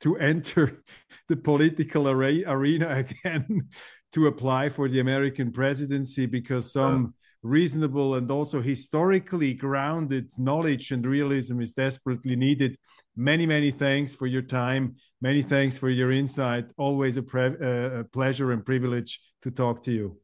[0.01, 0.85] to enter
[1.29, 2.89] the political arena
[3.25, 3.69] again
[4.13, 11.05] to apply for the American presidency because some reasonable and also historically grounded knowledge and
[11.05, 12.77] realism is desperately needed.
[13.17, 14.97] Many, many thanks for your time.
[15.21, 16.67] Many thanks for your insight.
[16.77, 20.19] Always a, uh, a pleasure and privilege to talk to you.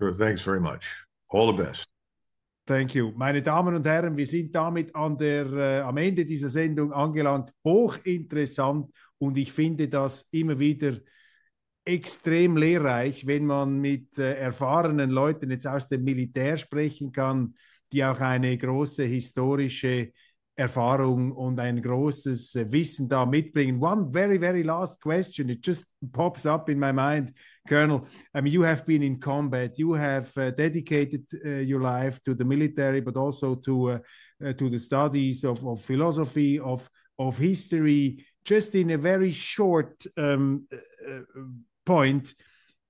[0.00, 0.86] Sure, thanks very much.
[1.30, 1.86] All the best.
[2.66, 3.12] Thank you.
[3.16, 7.50] Meine Damen und Herren, wir sind damit an der, äh, am Ende dieser Sendung angelangt.
[7.64, 10.98] Hochinteressant und ich finde das immer wieder
[11.84, 17.54] extrem lehrreich, wenn man mit äh, erfahrenen Leuten jetzt aus dem Militär sprechen kann,
[17.92, 20.12] die auch eine große historische
[20.56, 23.82] Erfahrung und ein großes äh, Wissen da mitbringen.
[23.82, 25.48] One very, very last question.
[25.48, 27.32] It just pops up in my mind,
[27.66, 28.06] Colonel.
[28.34, 29.78] I mean, you have been in combat.
[29.78, 33.98] You have uh, dedicated uh, your life to the military, but also to uh,
[34.44, 36.88] uh to the studies of, of philosophy, of
[37.18, 41.42] of history just in a very short um, uh,
[41.90, 42.34] point,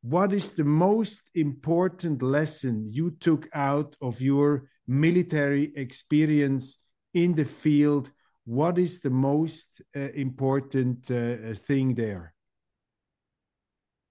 [0.02, 6.77] what is the most important lesson you took out of your military experience
[7.14, 8.10] in the field?
[8.44, 12.35] What is the most uh, important uh, thing there?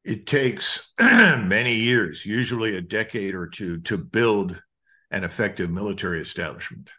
[0.03, 4.59] It takes many years, usually a decade or two, to build
[5.11, 6.89] an effective military establishment.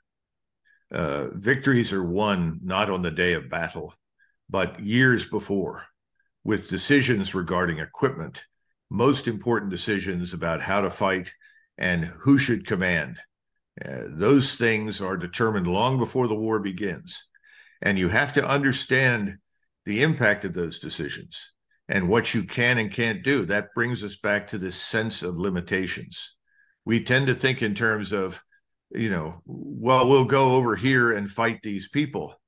[0.92, 3.92] Uh, victories are won not on the day of battle,
[4.48, 5.89] but years before
[6.44, 8.44] with decisions regarding equipment,
[8.90, 11.32] most important decisions about how to fight
[11.78, 13.18] and who should command.
[13.84, 17.26] Uh, those things are determined long before the war begins.
[17.82, 19.38] And you have to understand
[19.86, 21.52] the impact of those decisions
[21.88, 23.44] and what you can and can't do.
[23.46, 26.34] That brings us back to this sense of limitations.
[26.84, 28.42] We tend to think in terms of,
[28.90, 32.39] you know, well, we'll go over here and fight these people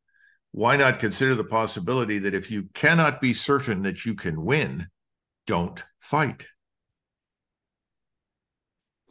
[0.52, 4.86] why not consider the possibility that if you cannot be certain that you can win,
[5.46, 6.46] don't fight?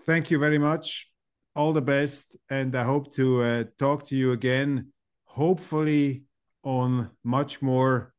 [0.03, 1.09] thank you very much.
[1.55, 4.93] All the best, and I hope to uh, talk to you again,
[5.25, 6.23] hopefully
[6.63, 8.13] on much more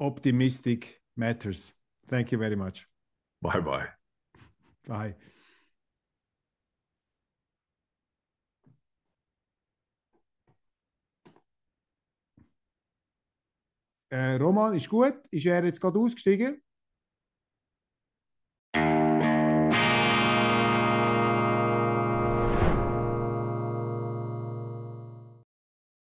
[0.00, 1.72] optimistic matters.
[2.08, 2.86] Thank you very much.
[3.40, 3.88] Bye bye.
[4.86, 5.14] Bye.
[14.10, 15.14] Äh, Roman, ist gut?
[15.30, 16.62] Ist er jetzt gerade ausgestiegen?